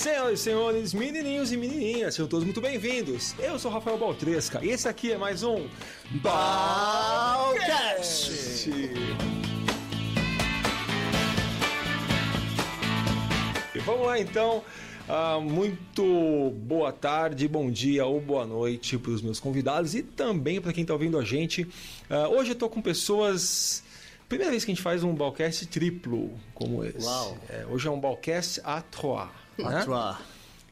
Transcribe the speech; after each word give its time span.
Senhoras 0.00 0.40
e 0.40 0.42
senhores, 0.42 0.94
menininhos 0.94 1.52
e 1.52 1.58
menininhas, 1.58 2.14
sejam 2.14 2.26
todos 2.26 2.42
muito 2.42 2.58
bem-vindos. 2.58 3.34
Eu 3.38 3.58
sou 3.58 3.70
Rafael 3.70 3.98
Baltresca 3.98 4.64
e 4.64 4.70
esse 4.70 4.88
aqui 4.88 5.12
é 5.12 5.18
mais 5.18 5.42
um 5.42 5.68
Balcast. 6.22 8.32
E 13.74 13.78
vamos 13.80 14.06
lá 14.06 14.18
então. 14.18 14.64
Ah, 15.06 15.38
muito 15.38 16.50
boa 16.62 16.94
tarde, 16.94 17.46
bom 17.46 17.70
dia 17.70 18.06
ou 18.06 18.22
boa 18.22 18.46
noite 18.46 18.96
para 18.96 19.10
os 19.10 19.20
meus 19.20 19.38
convidados 19.38 19.94
e 19.94 20.02
também 20.02 20.62
para 20.62 20.72
quem 20.72 20.80
está 20.80 20.94
ouvindo 20.94 21.18
a 21.18 21.24
gente. 21.26 21.68
Ah, 22.08 22.26
hoje 22.26 22.52
eu 22.52 22.54
estou 22.54 22.70
com 22.70 22.80
pessoas. 22.80 23.82
Primeira 24.30 24.50
vez 24.50 24.64
que 24.64 24.70
a 24.70 24.74
gente 24.74 24.82
faz 24.82 25.04
um 25.04 25.14
balcast 25.14 25.66
triplo 25.66 26.30
como 26.54 26.82
esse. 26.84 27.06
É, 27.50 27.66
hoje 27.68 27.86
é 27.86 27.90
um 27.90 28.00
balcast 28.00 28.62
à 28.64 28.80
trois. 28.80 29.28
Atuar. 29.66 30.22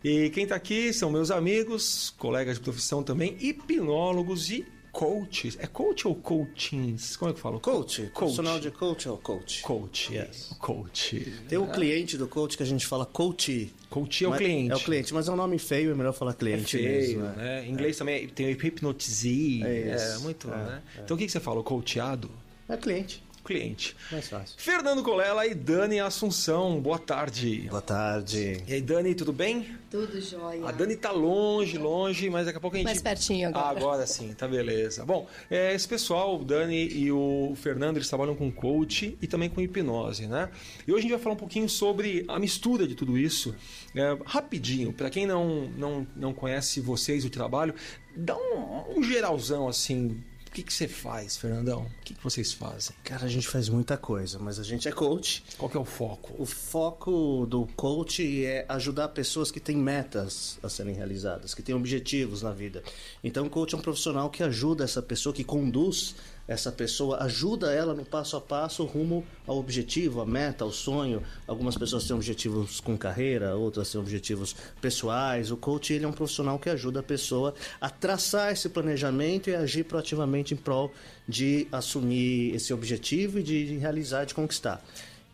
E 0.02 0.30
quem 0.30 0.44
está 0.44 0.54
aqui 0.56 0.92
são 0.92 1.10
meus 1.10 1.30
amigos, 1.30 2.14
colegas 2.18 2.56
de 2.56 2.62
profissão 2.62 3.02
também, 3.02 3.36
hipnólogos 3.40 4.50
e 4.50 4.64
coaches. 4.92 5.56
É 5.60 5.66
coach 5.66 6.06
ou 6.08 6.14
coachings? 6.14 7.16
Como 7.16 7.30
é 7.30 7.34
que 7.34 7.40
fala? 7.40 7.58
Coach. 7.60 8.02
Coach. 8.02 8.12
Profissional 8.12 8.58
de 8.60 8.70
coach 8.70 9.06
é 9.06 9.10
o 9.10 9.16
coach. 9.16 9.62
Coach. 9.62 10.12
Yes. 10.14 10.54
Coach. 10.58 11.32
Tem 11.48 11.58
um 11.58 11.66
cliente 11.66 12.16
do 12.16 12.26
coach 12.26 12.56
que 12.56 12.62
a 12.62 12.66
gente 12.66 12.86
fala 12.86 13.04
coach. 13.04 13.72
Coach 13.90 14.24
é 14.24 14.26
o 14.26 14.30
Mas- 14.30 14.38
cliente. 14.40 14.72
É 14.72 14.76
o 14.76 14.80
cliente, 14.80 15.14
mas 15.14 15.28
é 15.28 15.32
um 15.32 15.36
nome 15.36 15.58
feio, 15.58 15.90
é 15.90 15.94
melhor 15.94 16.12
falar 16.12 16.32
É 16.32 16.34
cliente 16.34 16.76
feio, 16.78 16.88
mesmo. 17.20 17.22
né? 17.22 17.34
né? 17.36 17.66
Em 17.66 17.70
inglês 17.72 17.96
também 17.96 18.28
tem 18.28 18.52
o 18.52 18.56
hypnotize. 18.56 19.62
É 19.64 19.88
É, 19.90 19.94
isso. 19.96 20.20
muito, 20.22 20.48
É, 20.48 20.56
né? 20.56 20.82
Então 21.04 21.16
o 21.16 21.18
que 21.18 21.26
que 21.26 21.32
você 21.32 21.40
fala? 21.40 21.60
O 21.60 21.64
coachado? 21.64 22.30
É 22.68 22.76
cliente. 22.76 23.22
Cliente. 23.48 23.96
Mais 24.12 24.28
fácil. 24.28 24.56
Fernando 24.58 25.02
Colela 25.02 25.46
e 25.46 25.54
Dani 25.54 26.00
Assunção. 26.00 26.78
Boa 26.82 26.98
tarde. 26.98 27.66
Boa 27.70 27.80
tarde. 27.80 28.62
E 28.68 28.74
aí, 28.74 28.82
Dani, 28.82 29.14
tudo 29.14 29.32
bem? 29.32 29.74
Tudo 29.90 30.20
jóia. 30.20 30.68
A 30.68 30.70
Dani 30.70 30.94
tá 30.94 31.10
longe, 31.10 31.78
longe, 31.78 32.28
mas 32.28 32.44
daqui 32.44 32.58
a 32.58 32.60
pouco 32.60 32.76
a 32.76 32.78
gente. 32.78 32.84
Mais 32.84 33.00
pertinho 33.00 33.48
agora. 33.48 33.64
Ah, 33.64 33.70
agora 33.70 34.06
sim, 34.06 34.34
tá 34.34 34.46
beleza. 34.46 35.02
Bom, 35.02 35.26
é, 35.50 35.74
esse 35.74 35.88
pessoal, 35.88 36.38
o 36.38 36.44
Dani 36.44 36.88
e 36.88 37.10
o 37.10 37.54
Fernando, 37.56 37.96
eles 37.96 38.06
trabalham 38.06 38.36
com 38.36 38.52
coach 38.52 39.16
e 39.22 39.26
também 39.26 39.48
com 39.48 39.62
hipnose, 39.62 40.26
né? 40.26 40.50
E 40.86 40.92
hoje 40.92 40.98
a 40.98 41.02
gente 41.04 41.12
vai 41.12 41.18
falar 41.18 41.34
um 41.34 41.38
pouquinho 41.38 41.70
sobre 41.70 42.26
a 42.28 42.38
mistura 42.38 42.86
de 42.86 42.94
tudo 42.94 43.16
isso. 43.16 43.56
É, 43.94 44.14
rapidinho, 44.26 44.92
para 44.92 45.08
quem 45.08 45.26
não, 45.26 45.70
não, 45.70 46.06
não 46.14 46.34
conhece 46.34 46.82
vocês, 46.82 47.24
o 47.24 47.30
trabalho, 47.30 47.74
dá 48.14 48.36
um, 48.36 48.98
um 48.98 49.02
geralzão 49.02 49.66
assim. 49.66 50.22
O 50.58 50.60
que, 50.60 50.66
que 50.66 50.74
você 50.74 50.88
faz, 50.88 51.36
Fernandão? 51.36 51.82
O 51.82 52.04
que, 52.04 52.14
que 52.14 52.24
vocês 52.24 52.52
fazem? 52.52 52.92
Cara, 53.04 53.26
a 53.26 53.28
gente 53.28 53.46
faz 53.46 53.68
muita 53.68 53.96
coisa, 53.96 54.40
mas 54.40 54.58
a 54.58 54.64
gente 54.64 54.88
é 54.88 54.90
coach. 54.90 55.44
Qual 55.56 55.70
que 55.70 55.76
é 55.76 55.80
o 55.80 55.84
foco? 55.84 56.34
O 56.36 56.44
foco 56.44 57.46
do 57.48 57.64
coach 57.76 58.44
é 58.44 58.66
ajudar 58.68 59.06
pessoas 59.10 59.52
que 59.52 59.60
têm 59.60 59.76
metas 59.76 60.58
a 60.60 60.68
serem 60.68 60.96
realizadas, 60.96 61.54
que 61.54 61.62
têm 61.62 61.76
objetivos 61.76 62.42
na 62.42 62.50
vida. 62.50 62.82
Então, 63.22 63.46
o 63.46 63.50
coach 63.50 63.76
é 63.76 63.78
um 63.78 63.80
profissional 63.80 64.28
que 64.30 64.42
ajuda 64.42 64.82
essa 64.82 65.00
pessoa, 65.00 65.32
que 65.32 65.44
conduz 65.44 66.16
essa 66.48 66.72
pessoa, 66.72 67.22
ajuda 67.22 67.70
ela 67.72 67.92
no 67.92 68.06
passo 68.06 68.34
a 68.34 68.40
passo 68.40 68.82
rumo 68.84 69.22
ao 69.46 69.58
objetivo, 69.58 70.22
à 70.22 70.26
meta, 70.26 70.64
ao 70.64 70.72
sonho. 70.72 71.22
Algumas 71.46 71.76
pessoas 71.76 72.06
têm 72.06 72.16
objetivos 72.16 72.80
com 72.80 72.96
carreira, 72.96 73.54
outras 73.54 73.92
têm 73.92 74.00
objetivos 74.00 74.56
pessoais. 74.80 75.50
O 75.50 75.58
coach 75.58 75.92
ele 75.92 76.06
é 76.06 76.08
um 76.08 76.12
profissional 76.12 76.58
que 76.58 76.70
ajuda 76.70 77.00
a 77.00 77.02
pessoa 77.02 77.54
a 77.78 77.90
traçar 77.90 78.50
esse 78.50 78.70
planejamento 78.70 79.50
e 79.50 79.54
agir 79.54 79.84
proativamente 79.84 80.54
em 80.54 80.56
prol 80.56 80.90
de 81.28 81.68
assumir 81.70 82.54
esse 82.54 82.72
objetivo 82.72 83.38
e 83.38 83.42
de, 83.42 83.76
realizar, 83.76 84.24
de 84.24 84.34
conquistar. 84.34 84.82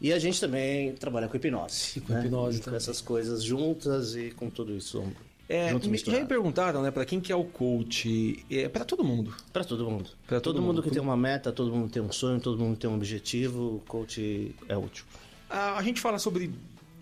E 0.00 0.12
a 0.12 0.18
gente 0.18 0.40
também 0.40 0.92
trabalha 0.94 1.28
com 1.28 1.36
hipnose. 1.36 1.92
E 1.98 2.00
com 2.00 2.18
hipnose 2.18 2.56
E 2.56 2.58
com 2.58 2.64
também. 2.64 2.76
essas 2.76 3.00
coisas 3.00 3.44
juntas 3.44 4.16
e 4.16 4.32
com 4.32 4.50
tudo 4.50 4.76
isso 4.76 5.04
É, 5.48 5.70
junto 5.70 5.94
já 5.96 6.12
me 6.20 6.26
perguntaram, 6.26 6.82
né, 6.82 6.90
para 6.90 7.04
quem 7.04 7.20
que 7.20 7.30
é 7.30 7.36
o 7.36 7.44
coach? 7.44 8.44
É 8.50 8.68
para 8.68 8.84
todo 8.84 9.04
mundo. 9.04 9.34
Para 9.52 9.62
todo 9.64 9.88
mundo. 9.90 10.10
Pra 10.26 10.40
todo 10.40 10.54
todo, 10.54 10.62
mundo. 10.62 10.76
mundo 10.76 10.82
que 10.82 10.90
tem 10.90 11.02
uma 11.02 11.16
meta, 11.16 11.52
todo 11.52 11.70
mundo 11.70 11.90
tem 11.90 12.02
um 12.02 12.10
sonho, 12.10 12.40
todo 12.40 12.58
mundo 12.58 12.76
tem 12.78 12.88
um 12.88 12.94
objetivo, 12.94 13.76
o 13.76 13.82
coach 13.86 14.54
é 14.68 14.76
útil. 14.76 15.04
A, 15.50 15.76
a 15.78 15.82
gente 15.82 16.00
fala 16.00 16.18
sobre 16.18 16.50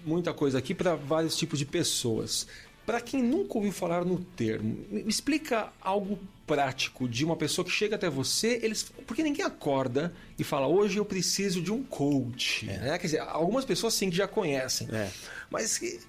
muita 0.04 0.34
coisa 0.34 0.58
aqui 0.58 0.74
para 0.74 0.96
vários 0.96 1.36
tipos 1.36 1.58
de 1.58 1.64
pessoas. 1.64 2.46
Para 2.84 3.00
quem 3.00 3.22
nunca 3.22 3.56
ouviu 3.56 3.70
falar 3.70 4.04
no 4.04 4.18
termo, 4.18 4.76
me 4.90 5.04
me 5.04 5.08
explica 5.08 5.72
algo 5.80 6.18
prático 6.44 7.08
de 7.08 7.24
uma 7.24 7.36
pessoa 7.36 7.64
que 7.64 7.70
chega 7.70 7.94
até 7.94 8.10
você, 8.10 8.58
eles, 8.60 8.92
porque 9.06 9.22
ninguém 9.22 9.44
acorda 9.44 10.12
e 10.36 10.42
fala 10.42 10.66
hoje 10.66 10.98
eu 10.98 11.04
preciso 11.04 11.62
de 11.62 11.70
um 11.72 11.84
coach, 11.84 12.66
né? 12.66 12.98
Quer 12.98 13.06
dizer, 13.06 13.20
algumas 13.20 13.64
pessoas 13.64 13.94
sim 13.94 14.10
que 14.10 14.16
já 14.16 14.26
conhecem, 14.26 14.88
É. 14.92 15.08
mas 15.48 15.78
que- 15.78 16.00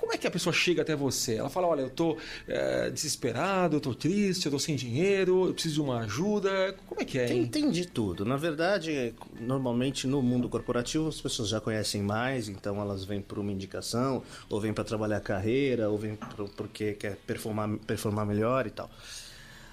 como 0.00 0.14
é 0.14 0.16
que 0.18 0.26
a 0.26 0.30
pessoa 0.30 0.52
chega 0.52 0.80
até 0.80 0.96
você? 0.96 1.34
Ela 1.36 1.50
fala, 1.50 1.66
olha, 1.66 1.82
eu 1.82 1.90
tô 1.90 2.16
eh, 2.48 2.88
desesperado, 2.90 3.76
eu 3.76 3.80
tô 3.80 3.94
triste, 3.94 4.46
eu 4.46 4.52
tô 4.52 4.58
sem 4.58 4.74
dinheiro, 4.74 5.46
eu 5.48 5.52
preciso 5.52 5.74
de 5.74 5.80
uma 5.82 5.98
ajuda. 6.00 6.74
Como 6.86 7.02
é 7.02 7.04
que 7.04 7.18
é, 7.18 7.26
Tem, 7.26 7.40
hein? 7.40 7.46
tem 7.46 7.70
de 7.70 7.86
tudo. 7.86 8.24
Na 8.24 8.36
verdade, 8.38 9.14
normalmente 9.38 10.06
no 10.06 10.22
mundo 10.22 10.48
corporativo 10.48 11.06
as 11.08 11.20
pessoas 11.20 11.48
já 11.50 11.60
conhecem 11.60 12.02
mais, 12.02 12.48
então 12.48 12.80
elas 12.80 13.04
vêm 13.04 13.20
por 13.20 13.38
uma 13.38 13.52
indicação, 13.52 14.22
ou 14.48 14.58
vêm 14.60 14.72
para 14.72 14.84
trabalhar 14.84 15.18
a 15.18 15.20
carreira, 15.20 15.90
ou 15.90 15.98
vêm 15.98 16.16
pro- 16.16 16.48
porque 16.48 16.94
quer 16.94 17.16
performar, 17.26 17.68
performar 17.86 18.24
melhor 18.24 18.66
e 18.66 18.70
tal. 18.70 18.90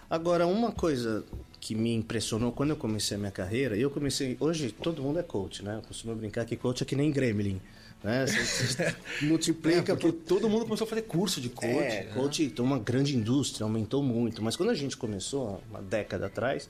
Agora, 0.10 0.46
uma 0.48 0.72
coisa 0.72 1.24
que 1.60 1.76
me 1.76 1.94
impressionou 1.94 2.52
quando 2.52 2.70
eu 2.72 2.76
comecei 2.78 3.16
a 3.16 3.20
minha 3.20 3.32
carreira, 3.32 3.76
e 3.76 3.82
eu 3.82 3.90
comecei. 3.90 4.38
Hoje 4.40 4.72
todo 4.72 5.02
mundo 5.02 5.20
é 5.20 5.24
coach, 5.24 5.64
né? 5.64 5.76
Eu 5.78 5.82
costumo 5.82 6.16
brincar 6.16 6.46
que 6.46 6.56
coach 6.56 6.84
é 6.84 6.86
que 6.86 6.96
nem 6.96 7.12
gremlin. 7.12 7.60
Né? 8.04 8.26
Você, 8.28 8.96
multiplica 9.22 9.78
É, 9.78 9.82
porque 9.82 9.96
por 9.96 10.14
todo 10.14 10.50
mundo 10.50 10.66
começou 10.66 10.86
a 10.86 10.90
fazer 10.90 11.04
curso 11.04 11.42
de 11.42 11.50
coach. 11.50 11.68
é, 11.72 12.04
né? 12.06 12.14
coach 12.14 12.48
tem 12.50 12.66
uma 12.66 12.80
grande 12.80 13.16
indústria, 13.16 13.66
aumentou 13.66 14.04
muito. 14.04 14.42
Mas 14.42 14.56
quando 14.56 14.70
a 14.70 14.76
gente 14.76 14.96
começou, 14.96 15.62
uma 15.70 15.82
década 15.82 16.28
atrás, 16.28 16.70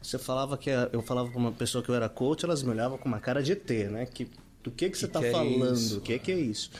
você 0.00 0.18
falava 0.18 0.56
que 0.56 0.70
eu 0.92 1.02
falava 1.02 1.30
com 1.30 1.38
uma 1.38 1.52
pessoa 1.52 1.82
que 1.82 1.90
eu 1.90 1.94
era 1.94 2.08
coach, 2.08 2.44
elas 2.44 2.62
me 2.62 2.70
olhavam 2.70 2.96
com 2.98 3.08
uma 3.08 3.20
cara 3.20 3.42
de 3.42 3.52
ET, 3.52 3.70
né? 3.90 4.06
Que, 4.06 4.28
do 4.62 4.70
que, 4.70 4.88
que 4.88 4.98
você 4.98 5.06
está 5.06 5.24
é 5.24 5.30
falando? 5.30 5.74
isso? 5.74 5.98
O 5.98 6.00
que, 6.00 6.18
que 6.18 6.32
é 6.32 6.38
isso? 6.38 6.70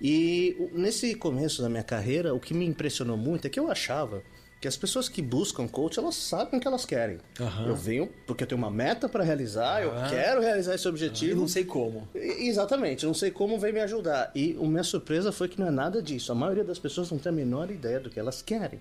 E 0.00 0.70
nesse 0.72 1.14
começo 1.14 1.60
da 1.60 1.68
minha 1.68 1.82
carreira, 1.82 2.34
o 2.34 2.38
que 2.38 2.54
me 2.54 2.64
impressionou 2.64 3.16
muito 3.16 3.46
é 3.46 3.50
que 3.50 3.58
eu 3.58 3.70
achava 3.70 4.22
que 4.60 4.66
as 4.66 4.76
pessoas 4.76 5.08
que 5.08 5.22
buscam 5.22 5.68
coach, 5.68 5.98
elas 6.00 6.16
sabem 6.16 6.58
o 6.58 6.60
que 6.60 6.66
elas 6.66 6.84
querem. 6.84 7.18
Aham. 7.40 7.68
Eu 7.68 7.76
venho 7.76 8.08
porque 8.26 8.42
eu 8.42 8.46
tenho 8.48 8.60
uma 8.60 8.70
meta 8.70 9.08
para 9.08 9.22
realizar, 9.22 9.82
eu 9.82 9.92
quero 10.10 10.40
realizar 10.40 10.74
esse 10.74 10.88
objetivo. 10.88 11.32
Eu 11.32 11.36
não 11.36 11.48
sei 11.48 11.64
como. 11.64 12.08
E- 12.14 12.48
Exatamente, 12.48 13.04
eu 13.04 13.08
não 13.08 13.14
sei 13.14 13.30
como 13.30 13.58
vem 13.58 13.72
me 13.72 13.80
ajudar. 13.80 14.32
E 14.34 14.56
a 14.60 14.64
minha 14.66 14.82
surpresa 14.82 15.30
foi 15.30 15.48
que 15.48 15.60
não 15.60 15.68
é 15.68 15.70
nada 15.70 16.02
disso. 16.02 16.32
A 16.32 16.34
maioria 16.34 16.64
das 16.64 16.78
pessoas 16.78 17.10
não 17.10 17.18
tem 17.18 17.30
a 17.30 17.34
menor 17.34 17.70
ideia 17.70 18.00
do 18.00 18.10
que 18.10 18.18
elas 18.18 18.42
querem. 18.42 18.80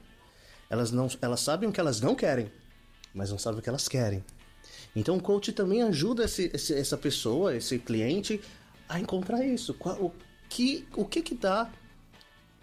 Elas, 0.69 0.91
não, 0.91 1.07
elas 1.21 1.39
sabem 1.41 1.69
o 1.69 1.71
que 1.71 1.79
elas 1.79 2.01
não 2.01 2.15
querem, 2.15 2.51
mas 3.13 3.29
não 3.29 3.37
sabem 3.37 3.59
o 3.59 3.61
que 3.61 3.69
elas 3.69 3.87
querem. 3.87 4.23
Então 4.95 5.15
o 5.17 5.21
coach 5.21 5.51
também 5.51 5.83
ajuda 5.83 6.25
esse- 6.25 6.49
esse- 6.53 6.73
essa 6.73 6.97
pessoa, 6.97 7.55
esse 7.55 7.77
cliente, 7.77 8.41
a 8.89 8.99
encontrar 8.99 9.45
isso. 9.45 9.73
Qual- 9.75 9.95
o 10.01 10.11
que 10.49 10.87
o 10.95 11.05
que, 11.05 11.21
que 11.21 11.35
dá 11.35 11.69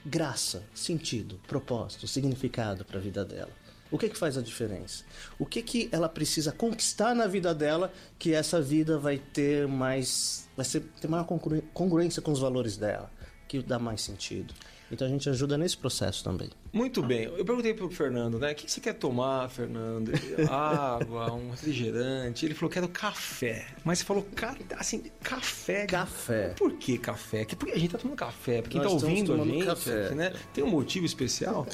graça, 0.05 0.63
sentido, 0.75 1.41
propósito, 1.47 2.07
significado 2.07 2.85
para 2.85 2.99
a 2.99 3.03
vida 3.03 3.25
dela? 3.25 3.51
O 3.91 3.99
que 3.99 4.09
que 4.09 4.17
faz 4.19 4.37
a 4.37 4.43
diferença? 4.43 5.05
O 5.39 5.47
que 5.47 5.63
que 5.63 5.89
ela 5.93 6.09
precisa 6.09 6.51
conquistar 6.51 7.15
na 7.15 7.27
vida 7.27 7.55
dela 7.55 7.93
que 8.19 8.33
essa 8.33 8.61
vida 8.61 8.99
vai 8.99 9.19
ter 9.19 9.69
mais 9.69 10.49
vai 10.57 10.65
ser, 10.65 10.81
ter 11.01 11.09
maior 11.09 11.25
congru- 11.25 11.63
congruência 11.73 12.21
com 12.21 12.33
os 12.33 12.41
valores 12.41 12.77
dela, 12.77 13.11
que 13.47 13.63
dá 13.63 13.79
mais 13.79 14.01
sentido. 14.01 14.53
Então 14.93 15.07
a 15.07 15.11
gente 15.11 15.29
ajuda 15.29 15.57
nesse 15.59 15.77
processo 15.77 16.23
também. 16.23 16.51
Muito 16.73 17.03
bem. 17.03 17.25
Eu 17.25 17.45
perguntei 17.45 17.73
pro 17.75 17.91
Fernando, 17.91 18.39
né? 18.39 18.53
O 18.53 18.55
que 18.55 18.71
você 18.71 18.81
quer 18.81 18.93
tomar, 18.95 19.49
Fernando? 19.49 20.13
Água, 20.51 21.33
um 21.33 21.51
refrigerante. 21.51 22.45
Ele 22.45 22.55
falou, 22.55 22.71
quero 22.71 22.89
café. 22.89 23.67
Mas 23.85 23.99
você 24.01 24.05
falou, 24.05 24.27
assim, 24.79 25.05
café. 25.23 25.87
Café. 25.87 26.49
Por 26.57 26.73
que 26.75 26.99
café? 26.99 27.45
Que- 27.45 27.57
Porque 27.57 27.73
a 27.73 27.79
gente 27.79 27.93
tá 27.93 27.99
tomando 27.99 28.17
café. 28.17 28.61
Porque 28.63 28.79
quem 28.79 28.83
Nós 28.89 29.01
tá 29.03 29.07
ouvindo 29.09 29.33
a 29.35 29.45
gente, 29.45 29.65
café. 29.65 30.07
aqui, 30.07 30.15
né? 30.15 30.33
Tem 30.53 30.63
um 30.63 30.71
motivo 30.71 31.07
especial? 31.07 31.67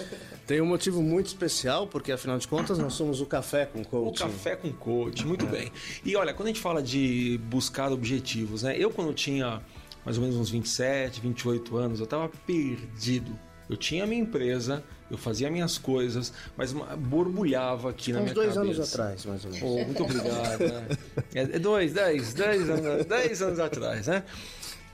Tem 0.46 0.60
um 0.60 0.66
motivo 0.66 1.02
muito 1.02 1.26
especial, 1.26 1.86
porque 1.86 2.12
afinal 2.12 2.38
de 2.38 2.46
contas 2.48 2.78
nós 2.78 2.92
somos 2.94 3.20
o 3.20 3.26
café 3.26 3.66
com 3.66 3.80
O 3.80 3.84
coaching. 3.84 4.22
café 4.24 4.56
com 4.56 4.72
coach, 4.72 5.26
muito 5.26 5.46
bem. 5.46 5.70
E 6.04 6.16
olha, 6.16 6.32
quando 6.32 6.46
a 6.48 6.50
gente 6.52 6.60
fala 6.60 6.82
de 6.82 7.38
buscar 7.44 7.90
objetivos, 7.92 8.62
né? 8.62 8.76
Eu 8.78 8.90
quando 8.90 9.12
tinha 9.14 9.60
mais 10.04 10.16
ou 10.16 10.22
menos 10.22 10.36
uns 10.36 10.50
27, 10.50 11.20
28 11.20 11.76
anos, 11.76 12.00
eu 12.00 12.06
tava 12.06 12.28
perdido. 12.46 13.38
Eu 13.68 13.76
tinha 13.76 14.02
a 14.02 14.06
minha 14.06 14.20
empresa, 14.20 14.82
eu 15.08 15.16
fazia 15.16 15.48
minhas 15.48 15.78
coisas, 15.78 16.32
mas 16.56 16.72
borbulhava 16.98 17.90
aqui 17.90 18.12
na 18.12 18.20
minha 18.20 18.34
dois 18.34 18.54
cabeça. 18.54 18.72
anos 18.72 18.92
atrás, 18.92 19.24
mais 19.24 19.44
ou 19.44 19.50
menos. 19.52 19.68
Oh, 19.70 19.84
muito 19.84 20.02
obrigado. 20.02 20.58
né? 20.58 20.88
É 21.34 21.40
é 21.42 21.58
dois, 21.58 21.92
dez, 21.92 22.34
dez 22.34 22.68
anos, 22.68 23.06
dez 23.06 23.40
anos 23.40 23.60
atrás, 23.60 24.08
né? 24.08 24.24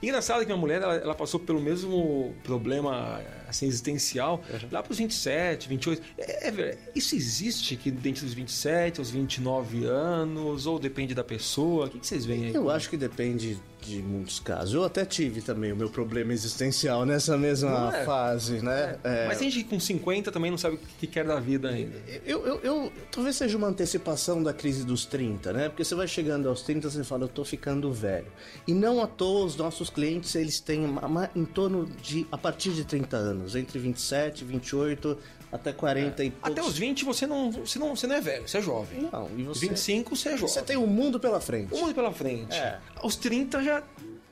Engraçado 0.01 0.41
que 0.41 0.45
minha 0.45 0.57
mulher 0.57 0.81
ela, 0.83 0.95
ela 0.95 1.15
passou 1.15 1.39
pelo 1.39 1.59
mesmo 1.59 2.35
problema 2.43 3.19
assim, 3.47 3.67
existencial 3.67 4.43
uhum. 4.49 4.69
lá 4.71 4.83
para 4.83 4.91
os 4.91 4.97
27, 4.97 5.69
28. 5.69 6.01
É, 6.17 6.49
é, 6.49 6.77
isso 6.95 7.15
existe 7.15 7.75
que 7.75 7.89
dentro 7.89 8.25
dos 8.25 8.33
27 8.33 8.99
aos 8.99 9.09
29 9.09 9.85
anos? 9.85 10.65
Ou 10.65 10.79
depende 10.79 11.13
da 11.13 11.23
pessoa? 11.23 11.85
O 11.85 11.89
que, 11.89 11.99
que 11.99 12.07
vocês 12.07 12.25
veem 12.25 12.47
aí? 12.47 12.55
Eu 12.55 12.69
acho 12.69 12.89
que 12.89 12.97
depende 12.97 13.57
de 13.81 14.01
muitos 14.01 14.39
casos. 14.39 14.73
Eu 14.73 14.83
até 14.83 15.05
tive 15.05 15.41
também 15.41 15.71
o 15.71 15.75
meu 15.75 15.89
problema 15.89 16.33
existencial 16.33 17.05
nessa 17.05 17.37
mesma 17.37 17.95
é. 17.95 18.03
fase, 18.03 18.61
né? 18.61 18.97
É. 19.03 19.23
É. 19.23 19.27
Mas 19.27 19.37
tem 19.37 19.49
gente 19.49 19.63
que 19.63 19.69
com 19.69 19.79
50 19.79 20.31
também 20.31 20.51
não 20.51 20.57
sabe 20.57 20.75
o 20.75 20.79
que 20.99 21.07
quer 21.07 21.25
da 21.25 21.39
vida 21.39 21.69
ainda. 21.69 21.95
Eu, 22.25 22.45
eu, 22.45 22.59
eu, 22.61 22.91
talvez 23.11 23.35
seja 23.35 23.57
uma 23.57 23.67
antecipação 23.67 24.43
da 24.43 24.53
crise 24.53 24.83
dos 24.83 25.05
30, 25.05 25.53
né? 25.53 25.69
Porque 25.69 25.83
você 25.83 25.95
vai 25.95 26.07
chegando 26.07 26.49
aos 26.49 26.61
30 26.61 26.87
e 26.87 27.03
fala, 27.03 27.23
eu 27.23 27.27
tô 27.29 27.45
ficando 27.45 27.91
velho. 27.91 28.27
E 28.67 28.73
não 28.73 29.01
à 29.01 29.07
toa 29.07 29.45
os 29.45 29.55
nossos 29.55 29.89
clientes, 29.89 30.35
eles 30.35 30.59
têm 30.59 30.85
em 31.35 31.45
torno 31.45 31.85
de, 32.01 32.27
a 32.31 32.37
partir 32.37 32.71
de 32.71 32.83
30 32.83 33.15
anos, 33.15 33.36
entre 33.55 33.79
27, 33.79 34.43
28 34.43 35.17
até 35.51 35.71
40 35.71 36.21
é. 36.21 36.25
e 36.25 36.31
poucos. 36.31 36.51
Até 36.51 36.61
os 36.61 36.77
20 36.77 37.05
você 37.05 37.27
não, 37.27 37.51
você, 37.51 37.79
não, 37.79 37.95
você 37.95 38.07
não 38.07 38.15
é 38.15 38.21
velho, 38.21 38.47
você 38.47 38.57
é 38.57 38.61
jovem. 38.61 39.09
Não, 39.11 39.29
e 39.37 39.43
você... 39.43 39.67
25 39.67 40.15
você 40.15 40.29
é 40.29 40.31
jovem. 40.33 40.47
Você 40.47 40.61
tem 40.61 40.77
o 40.77 40.83
um 40.83 40.87
mundo 40.87 41.19
pela 41.19 41.39
frente. 41.39 41.73
O 41.73 41.77
um 41.77 41.81
mundo 41.81 41.95
pela 41.95 42.11
frente. 42.11 42.55
É. 42.55 42.79
Aos 42.97 43.15
30 43.15 43.63
já 43.63 43.83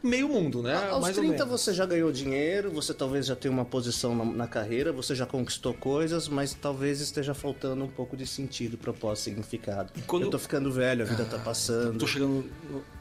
meio 0.06 0.30
mundo, 0.30 0.62
né? 0.62 0.90
Aos 0.90 1.02
Mais 1.02 1.16
30 1.16 1.46
você 1.46 1.74
já 1.74 1.86
ganhou 1.86 2.12
dinheiro, 2.12 2.72
você 2.72 2.94
talvez 2.94 3.26
já 3.26 3.36
tenha 3.36 3.52
uma 3.52 3.66
posição 3.66 4.16
na, 4.16 4.26
na, 4.26 4.48
carreira, 4.48 4.92
você 4.92 5.16
já 5.16 5.26
conquistou 5.26 5.74
coisas, 5.74 6.28
mas 6.28 6.54
talvez 6.54 7.02
esteja 7.02 7.34
faltando 7.34 7.84
um 7.84 7.88
pouco 7.88 8.16
de 8.16 8.26
sentido, 8.26 8.78
propósito, 8.78 9.26
significado. 9.26 9.92
Quando... 10.08 10.24
Eu 10.24 10.30
tô 10.30 10.40
ficando 10.40 10.72
velho, 10.72 11.04
a 11.04 11.06
vida 11.06 11.26
tá 11.26 11.36
ah, 11.36 11.40
tá 11.40 11.44
passando. 11.44 11.98
Tô 11.98 12.08
chegando 12.08 12.46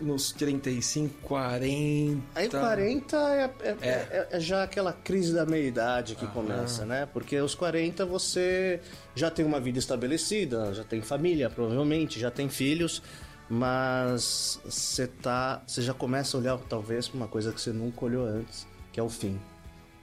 nos 0.01 0.33
35, 0.33 1.15
40. 1.23 2.23
Aí 2.35 2.49
40 2.49 3.17
é, 3.17 3.51
é, 3.61 3.69
é. 3.69 3.89
é, 3.89 4.29
é 4.33 4.41
já 4.41 4.63
aquela 4.63 4.93
crise 4.93 5.33
da 5.33 5.45
meia-idade 5.45 6.15
que 6.15 6.27
começa, 6.27 6.85
né? 6.85 7.07
Porque 7.13 7.37
aos 7.37 7.55
40 7.55 8.07
você 8.07 8.81
já 9.15 9.31
tem 9.31 9.45
uma 9.45 9.61
vida 9.61 9.79
estabelecida, 9.79 10.73
já 10.75 10.85
tem 10.85 11.03
família, 11.03 11.51
provavelmente, 11.51 12.19
já 12.19 12.31
tem 12.31 12.49
filhos 12.49 13.03
mas 13.49 14.61
você 14.65 15.07
tá, 15.07 15.63
você 15.67 15.83
já 15.83 15.93
começa 15.93 16.37
a 16.37 16.41
olhar 16.41 16.59
talvez 16.59 17.09
para 17.09 17.17
uma 17.17 17.29
coisa 17.29 17.53
que 17.53 17.61
você 17.61 17.73
nunca 17.73 18.05
olhou 18.05 18.27
antes, 18.27 18.67
que 18.93 18.99
é 18.99 19.03
o 19.03 19.09
fim. 19.09 19.39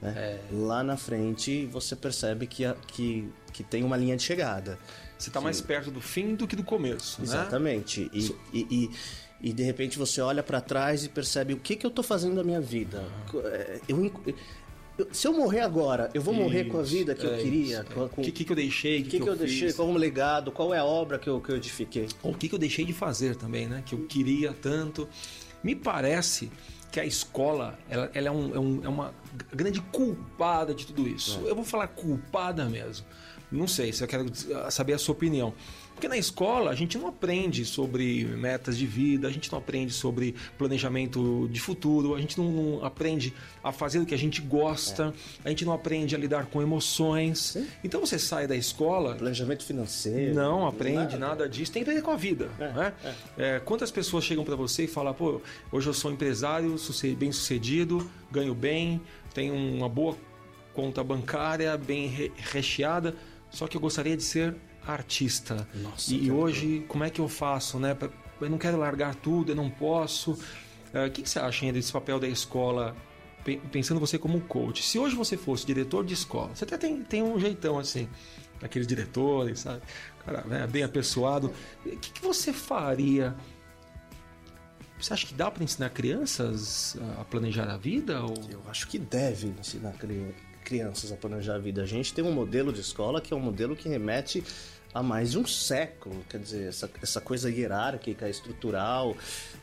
Né? 0.00 0.14
É. 0.16 0.40
Lá 0.52 0.82
na 0.82 0.96
frente 0.96 1.66
você 1.66 1.94
percebe 1.94 2.46
que, 2.46 2.64
que, 2.88 3.28
que 3.52 3.62
tem 3.62 3.84
uma 3.84 3.96
linha 3.96 4.16
de 4.16 4.22
chegada. 4.22 4.78
Você 5.18 5.30
está 5.30 5.40
mais 5.40 5.60
perto 5.60 5.90
do 5.90 6.00
fim 6.00 6.34
do 6.34 6.46
que 6.48 6.56
do 6.56 6.64
começo. 6.64 7.20
Né? 7.20 7.26
Exatamente. 7.26 8.02
Né? 8.02 8.10
E, 8.12 8.22
so... 8.22 8.38
e, 8.52 8.66
e, 8.70 8.90
e, 9.50 9.52
de 9.52 9.62
repente 9.62 9.96
você 9.98 10.20
olha 10.20 10.42
para 10.42 10.60
trás 10.60 11.04
e 11.04 11.08
percebe 11.08 11.54
o 11.54 11.58
que, 11.58 11.76
que 11.76 11.86
eu 11.86 11.90
estou 11.90 12.04
fazendo 12.04 12.34
da 12.34 12.44
minha 12.44 12.60
vida. 12.60 13.04
Ah. 13.32 13.80
Eu, 13.88 14.12
se 15.10 15.26
eu 15.26 15.32
morrer 15.32 15.60
agora, 15.60 16.10
eu 16.12 16.20
vou 16.20 16.34
Isso, 16.34 16.42
morrer 16.42 16.64
com 16.64 16.78
a 16.78 16.82
vida 16.82 17.14
que 17.14 17.26
é 17.26 17.30
eu 17.30 17.38
queria? 17.42 17.86
O 17.96 18.20
é. 18.20 18.30
que, 18.30 18.44
que 18.44 18.52
eu 18.52 18.56
deixei? 18.56 19.00
O 19.00 19.04
que, 19.04 19.10
que, 19.10 19.16
que, 19.16 19.22
eu, 19.22 19.32
eu 19.32 19.36
deixei? 19.36 19.72
Qual 19.72 19.88
é 19.88 19.90
o 19.90 19.96
legado? 19.96 20.52
Qual 20.52 20.74
é 20.74 20.78
a 20.78 20.84
obra 20.84 21.18
que 21.18 21.28
eu, 21.28 21.40
que 21.40 21.50
eu 21.50 21.56
edifiquei? 21.56 22.08
Ou 22.22 22.32
o 22.32 22.34
que, 22.34 22.48
que 22.48 22.54
eu 22.54 22.58
deixei 22.58 22.84
de 22.84 22.92
fazer 22.92 23.36
também, 23.36 23.66
né? 23.66 23.82
Que 23.84 23.94
eu 23.94 24.06
queria 24.06 24.52
tanto. 24.52 25.08
Me 25.62 25.74
parece 25.74 26.50
que 26.90 27.00
a 27.00 27.06
escola 27.06 27.78
ela, 27.88 28.10
ela 28.12 28.28
é, 28.28 28.30
um, 28.30 28.54
é, 28.54 28.58
um, 28.58 28.84
é, 28.84 28.88
uma 28.88 29.14
grande 29.52 29.80
culpada 29.80 30.74
de 30.74 30.86
tudo 30.86 31.08
isso. 31.08 31.40
É. 31.46 31.50
Eu 31.50 31.54
vou 31.54 31.64
falar 31.64 31.88
culpada 31.88 32.66
mesmo. 32.66 33.06
Não 33.52 33.68
sei 33.68 33.92
se 33.92 34.02
eu 34.02 34.08
quero 34.08 34.26
saber 34.70 34.94
a 34.94 34.98
sua 34.98 35.12
opinião. 35.12 35.54
Porque 35.94 36.08
na 36.08 36.16
escola 36.16 36.70
a 36.70 36.74
gente 36.74 36.98
não 36.98 37.06
aprende 37.06 37.64
sobre 37.64 38.24
metas 38.24 38.76
de 38.76 38.86
vida, 38.86 39.28
a 39.28 39.30
gente 39.30 39.52
não 39.52 39.58
aprende 39.58 39.92
sobre 39.92 40.34
planejamento 40.58 41.48
de 41.52 41.60
futuro, 41.60 42.14
a 42.14 42.20
gente 42.20 42.38
não, 42.38 42.50
não 42.50 42.84
aprende 42.84 43.32
a 43.62 43.70
fazer 43.70 43.98
o 43.98 44.06
que 44.06 44.14
a 44.14 44.18
gente 44.18 44.40
gosta, 44.40 45.14
é. 45.44 45.48
a 45.48 45.48
gente 45.50 45.64
não 45.64 45.72
aprende 45.72 46.16
a 46.16 46.18
lidar 46.18 46.46
com 46.46 46.60
emoções. 46.60 47.38
Sim. 47.52 47.68
Então 47.84 48.00
você 48.00 48.18
sai 48.18 48.46
da 48.46 48.56
escola. 48.56 49.14
Planejamento 49.14 49.64
financeiro. 49.64 50.34
Não 50.34 50.66
aprende 50.66 51.16
nada, 51.16 51.18
nada 51.18 51.48
disso, 51.48 51.70
tem 51.70 51.84
que 51.84 51.90
aprender 51.90 52.04
com 52.04 52.10
a 52.10 52.16
vida. 52.16 52.48
É, 52.58 52.68
né? 52.72 52.92
É. 53.04 53.56
é 53.56 53.60
quantas 53.60 53.90
pessoas 53.90 54.24
chegam 54.24 54.44
para 54.44 54.56
você 54.56 54.84
e 54.84 54.88
falam, 54.88 55.12
pô, 55.14 55.40
hoje 55.70 55.86
eu 55.86 55.94
sou 55.94 56.10
empresário, 56.10 56.74
bem 57.16 57.30
sucedido, 57.30 58.10
ganho 58.30 58.54
bem, 58.54 59.00
tenho 59.34 59.54
uma 59.54 59.88
boa 59.88 60.16
conta 60.74 61.04
bancária, 61.04 61.76
bem 61.76 62.32
recheada, 62.36 63.14
só 63.52 63.68
que 63.68 63.76
eu 63.76 63.80
gostaria 63.80 64.16
de 64.16 64.22
ser 64.22 64.56
artista. 64.86 65.68
Nossa, 65.74 66.12
e 66.12 66.30
hoje, 66.30 66.84
como 66.88 67.04
é 67.04 67.10
que 67.10 67.20
eu 67.20 67.28
faço, 67.28 67.78
né? 67.78 67.96
Eu 68.40 68.50
não 68.50 68.58
quero 68.58 68.78
largar 68.78 69.14
tudo, 69.14 69.52
eu 69.52 69.56
não 69.56 69.70
posso. 69.70 70.32
Uh, 70.32 71.06
o 71.06 71.10
que, 71.10 71.22
que 71.22 71.28
você 71.28 71.38
acha 71.38 71.64
ainda 71.64 71.78
desse 71.78 71.92
papel 71.92 72.18
da 72.18 72.26
escola, 72.26 72.96
pensando 73.70 74.00
você 74.00 74.18
como 74.18 74.40
coach? 74.40 74.82
Se 74.82 74.98
hoje 74.98 75.14
você 75.14 75.36
fosse 75.36 75.64
diretor 75.66 76.04
de 76.04 76.14
escola, 76.14 76.54
você 76.54 76.64
até 76.64 76.76
tem, 76.76 77.02
tem 77.02 77.22
um 77.22 77.38
jeitão 77.38 77.78
assim, 77.78 78.08
daqueles 78.60 78.86
diretores, 78.86 79.60
sabe? 79.60 79.82
Cara, 80.24 80.42
né, 80.42 80.66
bem 80.66 80.82
apessoado. 80.82 81.52
O 81.84 81.96
que, 81.96 82.10
que 82.10 82.22
você 82.22 82.52
faria? 82.52 83.36
Você 84.98 85.12
acha 85.12 85.26
que 85.26 85.34
dá 85.34 85.50
para 85.50 85.62
ensinar 85.62 85.90
crianças 85.90 86.96
a 87.18 87.24
planejar 87.24 87.68
a 87.68 87.76
vida? 87.76 88.22
Ou... 88.22 88.34
Eu 88.48 88.62
acho 88.68 88.88
que 88.88 88.98
deve 88.98 89.48
ensinar 89.48 89.92
crianças 89.92 90.51
a 91.12 91.16
planejar 91.16 91.56
a 91.56 91.58
vida. 91.58 91.82
A 91.82 91.86
gente 91.86 92.14
tem 92.14 92.24
um 92.24 92.32
modelo 92.32 92.72
de 92.72 92.80
escola 92.80 93.20
que 93.20 93.32
é 93.32 93.36
um 93.36 93.40
modelo 93.40 93.76
que 93.76 93.88
remete 93.88 94.42
há 94.94 95.02
mais 95.02 95.32
de 95.32 95.38
um 95.38 95.46
século. 95.46 96.24
Quer 96.28 96.38
dizer, 96.38 96.68
essa, 96.68 96.90
essa 97.02 97.20
coisa 97.20 97.50
hierárquica, 97.50 98.28
estrutural. 98.28 99.16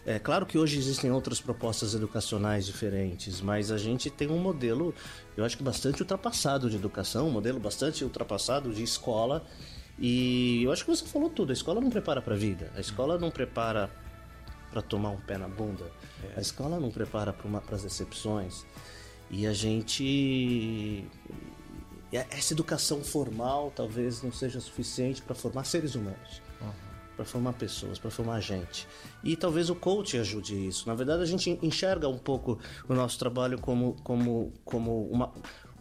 É 0.06 0.20
claro 0.20 0.46
que 0.46 0.58
hoje 0.58 0.78
existem 0.78 1.12
outras 1.12 1.40
propostas 1.40 1.94
educacionais 1.94 2.66
diferentes, 2.66 3.42
mas 3.42 3.72
a 3.72 3.78
gente 3.78 4.10
tem 4.10 4.30
um 4.30 4.40
modelo, 4.40 4.94
eu 5.38 5.46
acho 5.46 5.58
que 5.58 5.64
bastante 5.64 6.02
ultrapassado 6.02 6.70
de 6.70 6.76
educação, 6.76 7.28
um 7.28 7.32
modelo 7.32 7.60
bastante 7.60 8.04
ultrapassado 8.04 8.74
de 8.74 8.84
escola. 8.84 9.46
E 9.98 10.64
eu 10.64 10.72
acho 10.72 10.86
que 10.86 10.90
você 10.90 11.06
falou 11.06 11.30
tudo. 11.30 11.50
A 11.50 11.54
escola 11.54 11.82
não 11.82 11.90
prepara 11.90 12.22
para 12.22 12.34
a 12.34 12.38
vida. 12.38 12.72
A 12.76 12.80
escola 12.80 13.18
não 13.18 13.30
prepara 13.30 13.90
para 14.72 14.82
tomar 14.82 15.10
um 15.10 15.20
pé 15.20 15.38
na 15.38 15.48
bunda. 15.48 15.92
É. 16.24 16.40
A 16.40 16.42
escola 16.42 16.80
não 16.80 16.90
prepara 16.90 17.34
para 17.34 17.76
as 17.76 17.84
decepções. 17.84 18.66
E 19.30 19.46
a 19.46 19.54
gente 19.54 21.08
essa 22.12 22.54
educação 22.54 23.04
formal 23.04 23.72
talvez 23.76 24.24
não 24.24 24.32
seja 24.32 24.60
suficiente 24.60 25.22
para 25.22 25.36
formar 25.36 25.64
seres 25.64 25.94
humanos, 25.94 26.42
uhum. 26.60 26.72
para 27.16 27.24
formar 27.24 27.54
pessoas, 27.54 28.00
para 28.00 28.10
formar 28.10 28.40
gente. 28.42 28.88
E 29.24 29.36
talvez 29.36 29.70
o 29.70 29.76
coach 29.76 30.18
ajude 30.18 30.68
isso. 30.68 30.88
Na 30.88 30.96
verdade, 30.96 31.22
a 31.22 31.26
gente 31.26 31.60
enxerga 31.62 32.10
um 32.10 32.18
pouco 32.18 32.58
o 32.88 32.94
nosso 32.96 33.20
trabalho 33.20 33.60
como, 33.60 33.96
como, 34.04 34.52
como 34.66 35.08
uma, 35.08 35.32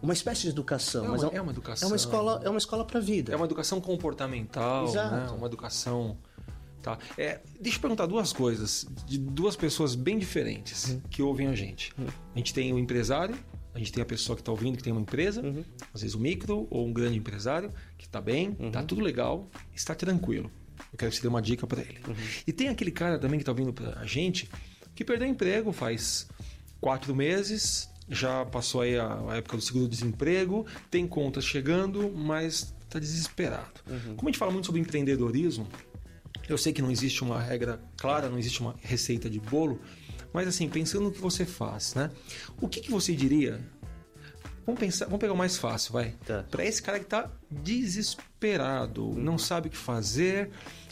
uma 0.02 0.12
espécie 0.12 0.42
de 0.42 0.48
educação. 0.48 1.06
É 1.06 1.08
uma, 1.08 1.16
mas 1.16 1.32
é, 1.32 1.36
é 1.36 1.40
uma 1.40 1.52
educação. 1.52 1.88
É 1.88 1.90
uma 1.90 1.96
escola, 1.96 2.40
é 2.44 2.50
uma 2.50 2.58
escola 2.58 2.84
para 2.84 2.98
a 2.98 3.02
vida. 3.02 3.32
É 3.32 3.36
uma 3.36 3.46
educação 3.46 3.80
comportamental? 3.80 4.84
Exato. 4.84 5.14
Né? 5.14 5.30
uma 5.30 5.46
educação. 5.46 6.18
Tá? 6.82 6.98
É, 7.16 7.40
deixa 7.60 7.76
eu 7.76 7.82
perguntar 7.82 8.06
duas 8.06 8.32
coisas 8.32 8.86
de 9.06 9.18
duas 9.18 9.56
pessoas 9.56 9.94
bem 9.94 10.18
diferentes 10.18 10.90
uhum. 10.90 11.00
que 11.10 11.22
ouvem 11.22 11.48
a 11.48 11.54
gente. 11.54 11.92
Uhum. 11.98 12.06
A 12.34 12.38
gente 12.38 12.54
tem 12.54 12.72
o 12.72 12.78
empresário 12.78 13.36
a 13.78 13.78
gente 13.78 13.92
tem 13.92 14.02
a 14.02 14.06
pessoa 14.06 14.34
que 14.34 14.42
está 14.42 14.50
ouvindo 14.50 14.76
que 14.76 14.82
tem 14.82 14.92
uma 14.92 15.02
empresa, 15.02 15.40
uhum. 15.40 15.62
às 15.94 16.00
vezes 16.00 16.16
um 16.16 16.18
micro 16.18 16.66
ou 16.68 16.84
um 16.84 16.92
grande 16.92 17.16
empresário 17.16 17.72
que 17.96 18.06
está 18.06 18.20
bem, 18.20 18.56
está 18.60 18.80
uhum. 18.80 18.86
tudo 18.86 19.00
legal, 19.00 19.48
está 19.72 19.94
tranquilo. 19.94 20.50
Eu 20.92 20.98
quero 20.98 21.10
que 21.12 21.16
você 21.16 21.22
dê 21.22 21.28
uma 21.28 21.40
dica 21.40 21.64
para 21.64 21.80
ele. 21.80 22.00
Uhum. 22.08 22.14
E 22.44 22.52
tem 22.52 22.68
aquele 22.68 22.90
cara 22.90 23.20
também 23.20 23.38
que 23.38 23.42
está 23.42 23.52
ouvindo 23.52 23.72
para 23.72 24.00
a 24.00 24.04
gente 24.04 24.50
que 24.96 25.04
perdeu 25.04 25.28
emprego 25.28 25.70
faz 25.70 26.28
quatro 26.80 27.14
meses, 27.14 27.88
já 28.08 28.44
passou 28.44 28.80
aí 28.80 28.98
a, 28.98 29.20
a 29.28 29.36
época 29.36 29.56
do 29.56 29.62
seguro-desemprego, 29.62 30.66
tem 30.90 31.06
contas 31.06 31.44
chegando, 31.44 32.10
mas 32.12 32.74
está 32.82 32.98
desesperado. 32.98 33.80
Uhum. 33.86 34.16
Como 34.16 34.28
a 34.28 34.32
gente 34.32 34.38
fala 34.38 34.50
muito 34.50 34.66
sobre 34.66 34.80
empreendedorismo, 34.80 35.68
eu 36.48 36.56
sei 36.56 36.72
que 36.72 36.80
não 36.80 36.90
existe 36.90 37.22
uma 37.22 37.40
regra 37.40 37.80
clara, 37.96 38.28
não 38.28 38.38
existe 38.38 38.60
uma 38.60 38.74
receita 38.80 39.28
de 39.28 39.38
bolo, 39.38 39.80
mas 40.32 40.48
assim, 40.48 40.68
pensando 40.68 41.04
no 41.04 41.12
que 41.12 41.20
você 41.20 41.44
faz, 41.44 41.94
né? 41.94 42.10
O 42.60 42.68
que, 42.68 42.80
que 42.80 42.90
você 42.90 43.14
diria? 43.14 43.60
Vamos 44.64 44.80
pensar, 44.80 45.06
vamos 45.06 45.20
pegar 45.20 45.32
o 45.32 45.36
mais 45.36 45.56
fácil, 45.56 45.92
vai. 45.92 46.14
Tá. 46.26 46.44
Para 46.50 46.64
esse 46.64 46.82
cara 46.82 46.98
que 46.98 47.06
está 47.06 47.30
desesperado, 47.50 49.06
uhum. 49.06 49.14
não 49.14 49.38
sabe 49.38 49.68
o 49.68 49.70
que 49.70 49.76
fazer, 49.76 50.50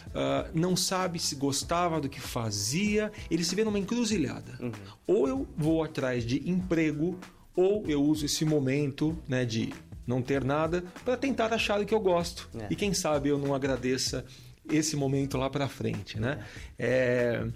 uh, 0.09 0.51
não 0.55 0.75
sabe 0.75 1.19
se 1.19 1.35
gostava 1.35 2.01
do 2.01 2.09
que 2.09 2.21
fazia, 2.21 3.13
ele 3.31 3.45
se 3.45 3.55
vê 3.55 3.65
numa 3.65 3.79
encruzilhada. 3.79 4.59
Uhum. 4.61 4.73
Ou 5.07 5.29
eu 5.29 5.49
vou 5.57 5.85
atrás 5.85 6.25
de 6.25 6.49
emprego, 6.49 7.19
ou 7.55 7.85
eu 7.87 8.03
uso 8.03 8.25
esse 8.25 8.45
momento, 8.45 9.19
né, 9.29 9.45
de 9.45 9.73
não 10.07 10.23
ter 10.23 10.43
nada 10.45 10.85
para 11.05 11.17
tentar 11.17 11.53
achar 11.53 11.81
o 11.81 11.85
que 11.85 11.93
eu 11.93 12.01
gosto. 12.01 12.49
É. 12.59 12.69
E 12.71 12.77
quem 12.77 12.95
sabe 12.95 13.29
eu 13.29 13.39
não 13.39 13.55
agradeça 13.55 14.25
esse 14.71 14.97
momento 14.97 15.37
lá 15.37 15.49
para 15.49 15.69
frente, 15.69 16.19
né? 16.19 16.45
É, 16.79 17.47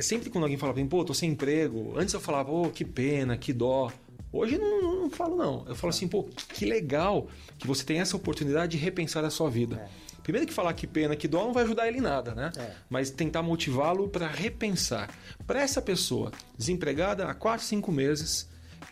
sempre 0.00 0.30
quando 0.30 0.44
alguém 0.44 0.58
fala 0.58 0.72
para 0.72 0.82
mim, 0.82 0.88
pô, 0.88 1.04
tô 1.04 1.14
sem 1.14 1.30
emprego, 1.30 1.94
antes 1.96 2.14
eu 2.14 2.20
falava, 2.20 2.50
pô, 2.50 2.70
que 2.70 2.84
pena, 2.84 3.36
que 3.36 3.52
dó. 3.52 3.90
Hoje 4.32 4.58
não, 4.58 4.82
não, 4.82 5.02
não 5.02 5.10
falo 5.10 5.36
não. 5.36 5.64
Eu 5.66 5.74
falo 5.74 5.90
assim, 5.90 6.06
pô, 6.06 6.24
que 6.24 6.64
legal 6.64 7.28
que 7.58 7.66
você 7.66 7.84
tem 7.84 8.00
essa 8.00 8.16
oportunidade 8.16 8.72
de 8.76 8.78
repensar 8.78 9.24
a 9.24 9.30
sua 9.30 9.48
vida. 9.48 9.76
É. 9.76 10.08
Primeiro 10.22 10.46
que 10.46 10.52
falar 10.52 10.74
que 10.74 10.86
pena, 10.86 11.16
que 11.16 11.26
dó 11.26 11.44
não 11.44 11.54
vai 11.54 11.64
ajudar 11.64 11.88
ele 11.88 11.98
em 11.98 12.02
nada, 12.02 12.34
né? 12.34 12.52
É. 12.58 12.72
Mas 12.90 13.10
tentar 13.10 13.42
motivá-lo 13.42 14.08
para 14.08 14.26
repensar. 14.26 15.08
Para 15.46 15.62
essa 15.62 15.80
pessoa 15.80 16.30
desempregada 16.56 17.26
há 17.26 17.34
4, 17.34 17.64
5 17.64 17.90
meses 17.90 18.46